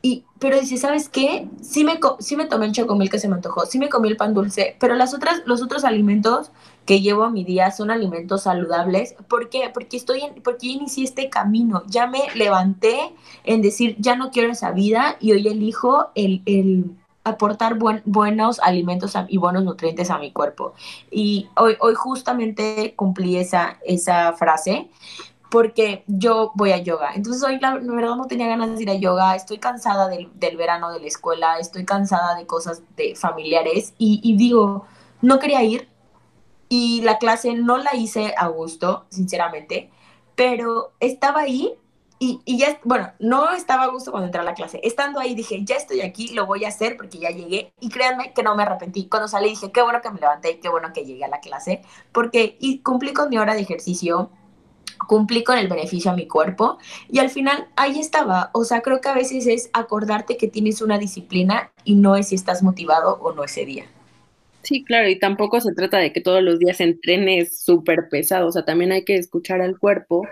Y, 0.00 0.26
pero 0.38 0.60
dices, 0.60 0.80
¿sabes 0.80 1.08
qué? 1.08 1.48
Sí 1.60 1.82
me, 1.82 1.98
sí 2.20 2.36
me 2.36 2.44
tomé 2.44 2.66
el 2.66 2.72
chocomil 2.72 3.10
que 3.10 3.18
se 3.18 3.26
me 3.26 3.34
antojó, 3.34 3.66
sí 3.66 3.80
me 3.80 3.88
comí 3.88 4.06
el 4.06 4.16
pan 4.16 4.32
dulce, 4.32 4.76
pero 4.78 4.94
las 4.94 5.12
otras, 5.12 5.42
los 5.44 5.60
otros 5.60 5.82
alimentos 5.82 6.52
que 6.86 7.00
llevo 7.00 7.24
a 7.24 7.30
mi 7.30 7.42
día 7.42 7.72
son 7.72 7.90
alimentos 7.90 8.42
saludables. 8.42 9.16
¿Por 9.28 9.48
qué? 9.48 9.72
Porque, 9.74 9.96
estoy 9.96 10.20
en, 10.20 10.40
porque 10.44 10.68
inicié 10.68 11.02
este 11.02 11.28
camino, 11.30 11.82
ya 11.88 12.06
me 12.06 12.20
levanté 12.36 13.12
en 13.42 13.60
decir, 13.60 13.96
ya 13.98 14.14
no 14.14 14.30
quiero 14.30 14.52
esa 14.52 14.70
vida 14.70 15.16
y 15.18 15.32
hoy 15.32 15.48
elijo 15.48 16.10
el, 16.14 16.42
el 16.46 16.94
aportar 17.24 17.78
buenos 18.04 18.60
alimentos 18.60 19.14
y 19.28 19.38
buenos 19.38 19.64
nutrientes 19.64 20.10
a 20.10 20.18
mi 20.18 20.30
cuerpo. 20.32 20.74
Y 21.10 21.48
hoy, 21.56 21.76
hoy 21.80 21.94
justamente 21.94 22.94
cumplí 22.94 23.36
esa, 23.38 23.78
esa 23.84 24.34
frase 24.34 24.90
porque 25.50 26.04
yo 26.06 26.52
voy 26.54 26.72
a 26.72 26.78
yoga. 26.78 27.12
Entonces 27.14 27.42
hoy 27.44 27.58
la, 27.60 27.76
verdad 27.76 28.16
no 28.16 28.26
tenía 28.26 28.48
ganas 28.48 28.76
de 28.76 28.82
ir 28.82 28.90
a 28.90 28.94
yoga, 28.94 29.36
estoy 29.36 29.58
cansada 29.58 30.08
del, 30.08 30.56
verano 30.56 30.90
de 30.90 31.00
la 31.00 31.06
escuela, 31.06 31.58
estoy 31.58 31.84
cansada 31.84 32.34
de 32.34 32.46
cosas 32.46 32.82
de 32.96 33.14
familiares. 33.14 33.94
Y, 33.96 34.20
y 34.22 34.36
digo, 34.36 34.84
no 35.22 35.38
quería 35.38 35.62
ir. 35.62 35.88
Y 36.68 37.02
la 37.02 37.18
clase 37.18 37.54
no 37.54 37.78
la 37.78 37.94
hice 37.94 38.34
a 38.36 38.48
gusto, 38.48 39.06
sinceramente, 39.10 39.92
pero 40.34 40.92
estaba 40.98 41.42
ahí 41.42 41.78
y, 42.18 42.40
y, 42.44 42.58
ya, 42.58 42.78
bueno, 42.84 43.12
no 43.18 43.52
estaba 43.52 43.84
a 43.84 43.88
gusto 43.88 44.10
cuando 44.10 44.26
entré 44.26 44.40
a 44.40 44.44
la 44.44 44.54
clase. 44.54 44.80
Estando 44.82 45.18
ahí 45.18 45.34
dije, 45.34 45.64
ya 45.64 45.76
estoy 45.76 46.00
aquí, 46.00 46.28
lo 46.28 46.46
voy 46.46 46.64
a 46.64 46.68
hacer 46.68 46.96
porque 46.96 47.18
ya 47.18 47.30
llegué. 47.30 47.72
Y 47.80 47.88
créanme 47.88 48.32
que 48.32 48.42
no 48.42 48.54
me 48.54 48.62
arrepentí. 48.62 49.08
Cuando 49.08 49.28
salí 49.28 49.50
dije, 49.50 49.72
qué 49.72 49.82
bueno 49.82 50.00
que 50.00 50.10
me 50.10 50.20
levanté, 50.20 50.60
qué 50.60 50.68
bueno 50.68 50.92
que 50.94 51.04
llegué 51.04 51.24
a 51.24 51.28
la 51.28 51.40
clase, 51.40 51.82
porque 52.12 52.56
y 52.60 52.78
cumplí 52.78 53.12
con 53.12 53.30
mi 53.30 53.38
hora 53.38 53.54
de 53.54 53.62
ejercicio, 53.62 54.30
cumplí 55.08 55.44
con 55.44 55.58
el 55.58 55.68
beneficio 55.68 56.10
a 56.10 56.14
mi 56.14 56.26
cuerpo 56.26 56.78
y 57.10 57.18
al 57.18 57.30
final 57.30 57.68
ahí 57.76 57.98
estaba. 57.98 58.50
O 58.52 58.64
sea, 58.64 58.80
creo 58.80 59.00
que 59.00 59.08
a 59.08 59.14
veces 59.14 59.46
es 59.46 59.70
acordarte 59.72 60.36
que 60.36 60.48
tienes 60.48 60.82
una 60.82 60.98
disciplina 60.98 61.72
y 61.84 61.96
no 61.96 62.16
es 62.16 62.28
si 62.28 62.36
estás 62.36 62.62
motivado 62.62 63.18
o 63.20 63.32
no 63.32 63.44
ese 63.44 63.64
día. 63.64 63.86
Sí, 64.62 64.82
claro, 64.82 65.10
y 65.10 65.18
tampoco 65.18 65.60
se 65.60 65.74
trata 65.74 65.98
de 65.98 66.12
que 66.12 66.22
todos 66.22 66.42
los 66.42 66.58
días 66.58 66.80
entrenes 66.80 67.62
súper 67.62 68.08
pesado, 68.08 68.46
o 68.46 68.52
sea, 68.52 68.64
también 68.64 68.92
hay 68.92 69.04
que 69.04 69.16
escuchar 69.16 69.60
al 69.60 69.78
cuerpo 69.78 70.22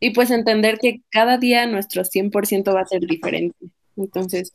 y 0.00 0.10
pues 0.10 0.30
entender 0.30 0.78
que 0.78 1.02
cada 1.10 1.38
día 1.38 1.66
nuestro 1.66 2.04
100% 2.04 2.74
va 2.74 2.80
a 2.80 2.86
ser 2.86 3.00
diferente. 3.00 3.56
Entonces, 3.96 4.52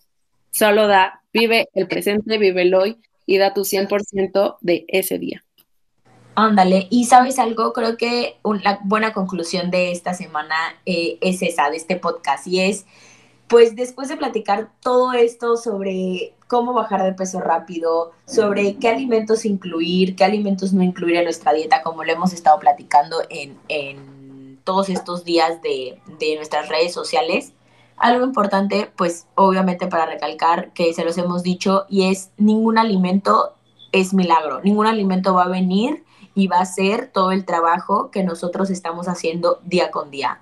solo 0.52 0.88
da, 0.88 1.22
vive 1.34 1.70
el 1.74 1.88
presente, 1.88 2.38
vive 2.38 2.62
el 2.64 2.74
hoy 2.74 2.98
y 3.26 3.38
da 3.38 3.54
tu 3.54 3.62
100% 3.62 4.58
de 4.62 4.86
ese 4.88 5.18
día. 5.18 5.44
Ándale, 6.36 6.88
y 6.90 7.06
sabes 7.06 7.40
algo, 7.40 7.74
creo 7.74 7.98
que 7.98 8.38
una 8.44 8.80
buena 8.86 9.14
conclusión 9.14 9.70
de 9.70 9.92
esta 9.92 10.14
semana 10.14 10.56
eh, 10.86 11.18
es 11.22 11.42
esa, 11.42 11.70
de 11.70 11.76
este 11.76 11.98
podcast, 11.98 12.48
y 12.48 12.62
es, 12.62 12.86
pues 13.48 13.76
después 13.76 14.08
de 14.08 14.16
platicar 14.16 14.72
todo 14.82 15.12
esto 15.12 15.58
sobre 15.58 16.34
cómo 16.48 16.74
bajar 16.74 17.04
de 17.04 17.14
peso 17.14 17.42
rápido, 17.42 18.14
sobre 18.26 18.78
qué 18.78 18.88
alimentos 18.88 19.44
incluir, 19.44 20.16
qué 20.16 20.24
alimentos 20.24 20.72
no 20.72 20.84
incluir 20.84 21.18
en 21.18 21.26
nuestra 21.26 21.52
dieta, 21.52 21.82
como 21.82 22.06
lo 22.06 22.14
hemos 22.14 22.32
estado 22.32 22.60
platicando 22.60 23.18
en, 23.30 23.58
en 23.68 24.11
todos 24.72 24.88
estos 24.88 25.26
días 25.26 25.62
de, 25.62 26.00
nuestras 26.38 26.70
redes 26.70 26.94
sociales. 26.94 27.52
Algo 27.98 28.24
importante, 28.24 28.90
pues 28.96 29.28
obviamente 29.36 29.88
para 29.88 30.06
recalcar 30.06 30.72
que 30.72 30.94
se 30.94 31.04
los 31.04 31.18
hemos 31.18 31.44
dicho 31.44 31.86
y 31.90 32.10
es 32.10 32.32
ningún 32.38 32.78
alimento 32.78 33.54
es 33.92 34.14
milagro, 34.14 34.62
ningún 34.62 34.88
alimento 34.88 35.34
va 35.34 35.44
a 35.44 35.50
venir 35.50 36.06
y 36.36 36.48
va 36.48 36.60
a 36.62 36.66
ser 36.66 37.08
todo 37.08 37.34
el 37.34 37.44
trabajo 37.44 38.12
que 38.12 38.24
nosotros 38.24 38.70
estamos 38.70 39.10
haciendo 39.10 39.60
día 39.66 39.92
con 39.92 40.10
día. 40.10 40.40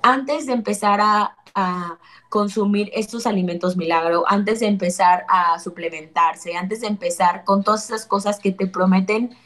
Antes 0.00 0.46
de 0.46 0.54
empezar 0.54 1.02
a, 1.02 1.36
a 1.54 1.98
consumir 2.30 2.90
estos 2.94 3.26
alimentos 3.26 3.76
milagro, 3.76 4.24
antes 4.26 4.60
de 4.60 4.68
empezar 4.68 5.26
a 5.28 5.58
suplementarse, 5.58 6.56
antes 6.56 6.80
de 6.80 6.86
empezar 6.86 7.44
con 7.44 7.62
todas 7.62 7.84
esas 7.84 8.06
cosas 8.06 8.40
que 8.40 8.52
te 8.52 8.66
prometen 8.66 9.36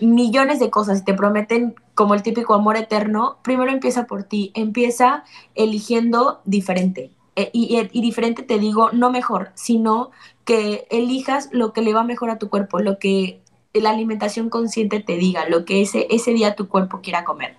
millones 0.00 0.58
de 0.60 0.70
cosas 0.70 1.00
y 1.00 1.04
te 1.04 1.14
prometen 1.14 1.74
como 1.94 2.14
el 2.14 2.22
típico 2.22 2.54
amor 2.54 2.76
eterno, 2.76 3.38
primero 3.42 3.70
empieza 3.70 4.06
por 4.06 4.22
ti, 4.22 4.52
empieza 4.54 5.24
eligiendo 5.54 6.40
diferente. 6.44 7.10
E, 7.36 7.50
y, 7.52 8.00
diferente 8.00 8.42
te 8.42 8.58
digo, 8.58 8.90
no 8.92 9.10
mejor, 9.10 9.52
sino 9.54 10.10
que 10.44 10.86
elijas 10.90 11.48
lo 11.52 11.72
que 11.72 11.82
le 11.82 11.94
va 11.94 12.02
mejor 12.02 12.30
a 12.30 12.38
tu 12.38 12.48
cuerpo, 12.48 12.80
lo 12.80 12.98
que 12.98 13.40
la 13.74 13.90
alimentación 13.90 14.50
consciente 14.50 15.00
te 15.00 15.16
diga, 15.16 15.48
lo 15.48 15.64
que 15.64 15.82
ese, 15.82 16.06
ese 16.10 16.32
día 16.32 16.56
tu 16.56 16.68
cuerpo 16.68 17.00
quiera 17.00 17.24
comer. 17.24 17.56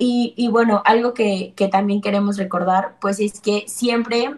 Y, 0.00 0.48
bueno, 0.52 0.82
algo 0.84 1.12
que, 1.12 1.52
también 1.72 2.00
queremos 2.00 2.36
recordar, 2.36 2.96
pues 3.00 3.18
es 3.18 3.40
que 3.40 3.64
siempre 3.66 4.36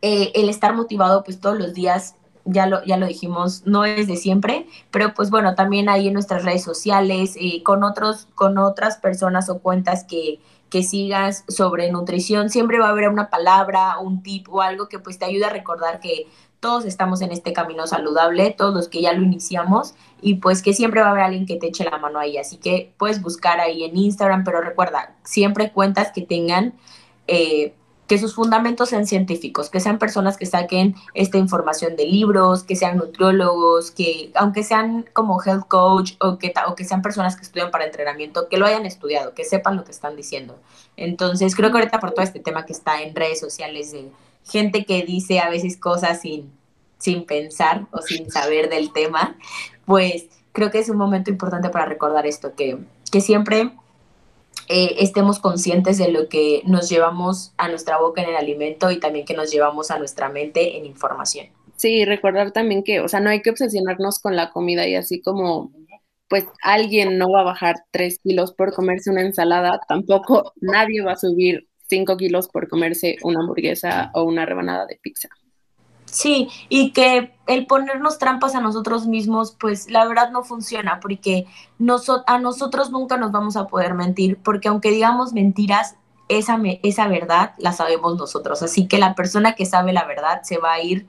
eh, 0.00 0.32
el 0.34 0.48
estar 0.48 0.74
motivado, 0.74 1.22
pues 1.24 1.40
todos 1.40 1.58
los 1.58 1.74
días 1.74 2.16
ya 2.46 2.66
lo, 2.66 2.82
ya 2.84 2.96
lo 2.96 3.06
dijimos, 3.06 3.62
no 3.66 3.84
es 3.84 4.06
de 4.06 4.16
siempre, 4.16 4.66
pero 4.90 5.12
pues 5.14 5.30
bueno, 5.30 5.54
también 5.54 5.88
ahí 5.88 6.08
en 6.08 6.14
nuestras 6.14 6.44
redes 6.44 6.62
sociales, 6.62 7.36
eh, 7.38 7.62
con, 7.62 7.84
otros, 7.84 8.28
con 8.34 8.58
otras 8.58 8.96
personas 8.96 9.50
o 9.50 9.58
cuentas 9.58 10.04
que, 10.04 10.40
que 10.70 10.82
sigas 10.82 11.44
sobre 11.48 11.90
nutrición, 11.90 12.50
siempre 12.50 12.78
va 12.78 12.86
a 12.86 12.90
haber 12.90 13.08
una 13.08 13.30
palabra, 13.30 13.98
un 13.98 14.22
tip 14.22 14.48
o 14.48 14.62
algo 14.62 14.88
que 14.88 14.98
pues 14.98 15.18
te 15.18 15.24
ayude 15.24 15.44
a 15.44 15.50
recordar 15.50 16.00
que 16.00 16.26
todos 16.60 16.84
estamos 16.84 17.20
en 17.20 17.32
este 17.32 17.52
camino 17.52 17.86
saludable, 17.86 18.50
todos 18.50 18.74
los 18.74 18.88
que 18.88 19.02
ya 19.02 19.12
lo 19.12 19.22
iniciamos, 19.22 19.94
y 20.20 20.36
pues 20.36 20.62
que 20.62 20.72
siempre 20.72 21.00
va 21.00 21.08
a 21.08 21.10
haber 21.10 21.24
alguien 21.24 21.46
que 21.46 21.56
te 21.56 21.68
eche 21.68 21.84
la 21.84 21.98
mano 21.98 22.18
ahí. 22.18 22.38
Así 22.38 22.56
que 22.56 22.92
puedes 22.98 23.22
buscar 23.22 23.60
ahí 23.60 23.84
en 23.84 23.96
Instagram, 23.96 24.44
pero 24.44 24.60
recuerda, 24.60 25.14
siempre 25.22 25.70
cuentas 25.70 26.10
que 26.12 26.22
tengan, 26.22 26.74
eh, 27.28 27.74
que 28.06 28.18
sus 28.18 28.34
fundamentos 28.34 28.90
sean 28.90 29.06
científicos, 29.06 29.68
que 29.68 29.80
sean 29.80 29.98
personas 29.98 30.36
que 30.36 30.46
saquen 30.46 30.94
esta 31.14 31.38
información 31.38 31.96
de 31.96 32.06
libros, 32.06 32.62
que 32.62 32.76
sean 32.76 32.98
nutriólogos, 32.98 33.90
que 33.90 34.30
aunque 34.34 34.62
sean 34.62 35.06
como 35.12 35.42
health 35.42 35.66
coach 35.66 36.12
o 36.20 36.38
que, 36.38 36.52
o 36.68 36.74
que 36.74 36.84
sean 36.84 37.02
personas 37.02 37.36
que 37.36 37.42
estudian 37.42 37.70
para 37.70 37.84
entrenamiento, 37.84 38.48
que 38.48 38.58
lo 38.58 38.66
hayan 38.66 38.86
estudiado, 38.86 39.34
que 39.34 39.44
sepan 39.44 39.76
lo 39.76 39.84
que 39.84 39.90
están 39.90 40.14
diciendo. 40.16 40.56
Entonces, 40.96 41.56
creo 41.56 41.70
que 41.70 41.78
ahorita 41.78 41.98
por 41.98 42.12
todo 42.12 42.24
este 42.24 42.40
tema 42.40 42.64
que 42.64 42.72
está 42.72 43.02
en 43.02 43.14
redes 43.14 43.40
sociales 43.40 43.92
de 43.92 44.10
gente 44.44 44.84
que 44.84 45.04
dice 45.04 45.40
a 45.40 45.50
veces 45.50 45.76
cosas 45.76 46.20
sin, 46.20 46.52
sin 46.98 47.26
pensar 47.26 47.86
o 47.90 48.02
sin 48.02 48.30
saber 48.30 48.68
del 48.68 48.92
tema, 48.92 49.36
pues 49.84 50.26
creo 50.52 50.70
que 50.70 50.78
es 50.78 50.88
un 50.88 50.96
momento 50.96 51.30
importante 51.30 51.70
para 51.70 51.86
recordar 51.86 52.26
esto, 52.26 52.54
que, 52.54 52.78
que 53.10 53.20
siempre 53.20 53.72
eh, 54.68 54.96
estemos 54.98 55.38
conscientes 55.38 55.98
de 55.98 56.10
lo 56.10 56.28
que 56.28 56.62
nos 56.64 56.88
llevamos 56.88 57.52
a 57.56 57.68
nuestra 57.68 57.98
boca 57.98 58.22
en 58.22 58.30
el 58.30 58.36
alimento 58.36 58.90
y 58.90 58.98
también 58.98 59.24
que 59.24 59.34
nos 59.34 59.50
llevamos 59.50 59.90
a 59.90 59.98
nuestra 59.98 60.28
mente 60.28 60.76
en 60.76 60.86
información. 60.86 61.48
Sí, 61.76 62.04
recordar 62.04 62.52
también 62.52 62.82
que, 62.82 63.00
o 63.00 63.08
sea, 63.08 63.20
no 63.20 63.30
hay 63.30 63.42
que 63.42 63.50
obsesionarnos 63.50 64.18
con 64.18 64.34
la 64.34 64.50
comida 64.50 64.86
y 64.86 64.94
así 64.94 65.20
como, 65.20 65.72
pues 66.28 66.46
alguien 66.62 67.18
no 67.18 67.30
va 67.30 67.42
a 67.42 67.44
bajar 67.44 67.76
tres 67.90 68.18
kilos 68.22 68.52
por 68.52 68.72
comerse 68.72 69.10
una 69.10 69.22
ensalada, 69.22 69.80
tampoco 69.86 70.52
nadie 70.60 71.02
va 71.02 71.12
a 71.12 71.16
subir 71.16 71.68
5 71.88 72.16
kilos 72.16 72.48
por 72.48 72.68
comerse 72.68 73.16
una 73.22 73.40
hamburguesa 73.40 74.10
o 74.14 74.24
una 74.24 74.44
rebanada 74.46 74.86
de 74.86 74.98
pizza. 75.00 75.28
Sí, 76.16 76.48
y 76.70 76.92
que 76.92 77.34
el 77.46 77.66
ponernos 77.66 78.16
trampas 78.16 78.54
a 78.54 78.62
nosotros 78.62 79.06
mismos, 79.06 79.54
pues 79.60 79.90
la 79.90 80.06
verdad 80.06 80.30
no 80.30 80.44
funciona, 80.44 80.98
porque 80.98 81.44
a 82.26 82.38
nosotros 82.38 82.90
nunca 82.90 83.18
nos 83.18 83.32
vamos 83.32 83.58
a 83.58 83.66
poder 83.66 83.92
mentir, 83.92 84.38
porque 84.42 84.68
aunque 84.68 84.90
digamos 84.92 85.34
mentiras, 85.34 85.96
esa, 86.30 86.58
esa 86.82 87.06
verdad 87.08 87.52
la 87.58 87.74
sabemos 87.74 88.16
nosotros. 88.16 88.62
Así 88.62 88.88
que 88.88 88.96
la 88.96 89.14
persona 89.14 89.54
que 89.56 89.66
sabe 89.66 89.92
la 89.92 90.06
verdad 90.06 90.40
se 90.42 90.56
va 90.56 90.72
a 90.72 90.80
ir 90.80 91.06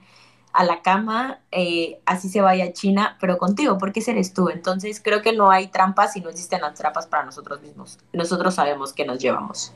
a 0.52 0.62
la 0.62 0.82
cama, 0.82 1.40
eh, 1.52 2.02
así 2.04 2.28
se 2.28 2.42
vaya 2.42 2.66
a 2.66 2.72
China, 2.74 3.16
pero 3.18 3.38
contigo, 3.38 3.78
porque 3.78 4.00
ese 4.00 4.10
eres 4.10 4.34
tú. 4.34 4.50
Entonces 4.50 5.00
creo 5.02 5.22
que 5.22 5.32
no 5.32 5.50
hay 5.50 5.68
trampas 5.68 6.18
y 6.18 6.20
no 6.20 6.28
existen 6.28 6.60
las 6.60 6.74
trampas 6.74 7.06
para 7.06 7.24
nosotros 7.24 7.62
mismos. 7.62 7.98
Nosotros 8.12 8.56
sabemos 8.56 8.92
que 8.92 9.06
nos 9.06 9.18
llevamos. 9.18 9.72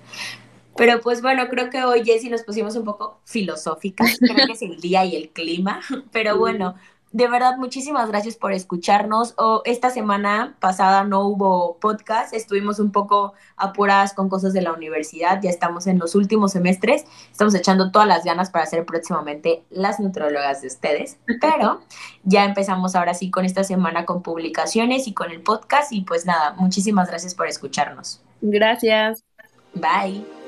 Pero 0.77 1.01
pues 1.01 1.23
bueno, 1.23 1.49
creo 1.49 1.71
que 1.71 1.85
hoy, 1.85 2.05
Jessy, 2.05 2.31
nos 2.31 2.43
pusimos 2.43 2.77
un 2.77 2.85
poco 2.85 3.21
filosóficas. 3.25 4.19
Creo 4.19 4.47
que 4.47 4.53
es 4.53 4.63
el 4.63 4.81
día 4.81 5.05
y 5.05 5.17
el 5.17 5.31
clima. 5.31 5.81
Pero 6.13 6.39
bueno, 6.39 6.75
de 7.13 7.29
verdad, 7.29 7.59
muchísimas 7.59 8.09
gracias 8.09 8.37
por 8.37 8.53
escucharnos. 8.53 9.35
O 9.37 9.61
esta 9.67 9.91
semana 9.91 10.57
pasada 10.61 11.05
no 11.05 11.27
hubo 11.27 11.77
podcast, 11.79 12.33
estuvimos 12.33 12.79
un 12.79 12.91
poco 12.91 13.35
apuradas 13.57 14.15
con 14.15 14.31
cosas 14.31 14.55
de 14.55 14.63
la 14.63 14.73
universidad, 14.73 15.41
ya 15.43 15.51
estamos 15.51 15.87
en 15.87 15.99
los 15.99 16.15
últimos 16.15 16.53
semestres, 16.53 17.05
estamos 17.31 17.55
echando 17.55 17.91
todas 17.91 18.09
las 18.09 18.25
ganas 18.25 18.51
para 18.51 18.65
ser 18.65 18.87
próximamente 18.87 19.63
las 19.69 20.01
nutrólogas 20.01 20.63
de 20.63 20.69
ustedes, 20.69 21.19
pero 21.41 21.83
ya 22.25 22.45
empezamos 22.45 22.95
ahora 22.95 23.13
sí 23.13 23.31
con 23.31 23.45
esta 23.45 23.63
semana 23.63 24.07
con 24.07 24.23
publicaciones 24.23 25.07
y 25.07 25.13
con 25.13 25.31
el 25.31 25.43
podcast 25.43 25.93
y 25.93 26.03
pues 26.03 26.25
nada, 26.25 26.55
muchísimas 26.55 27.09
gracias 27.09 27.35
por 27.35 27.47
escucharnos. 27.47 28.23
Gracias. 28.41 29.23
Bye. 29.75 30.42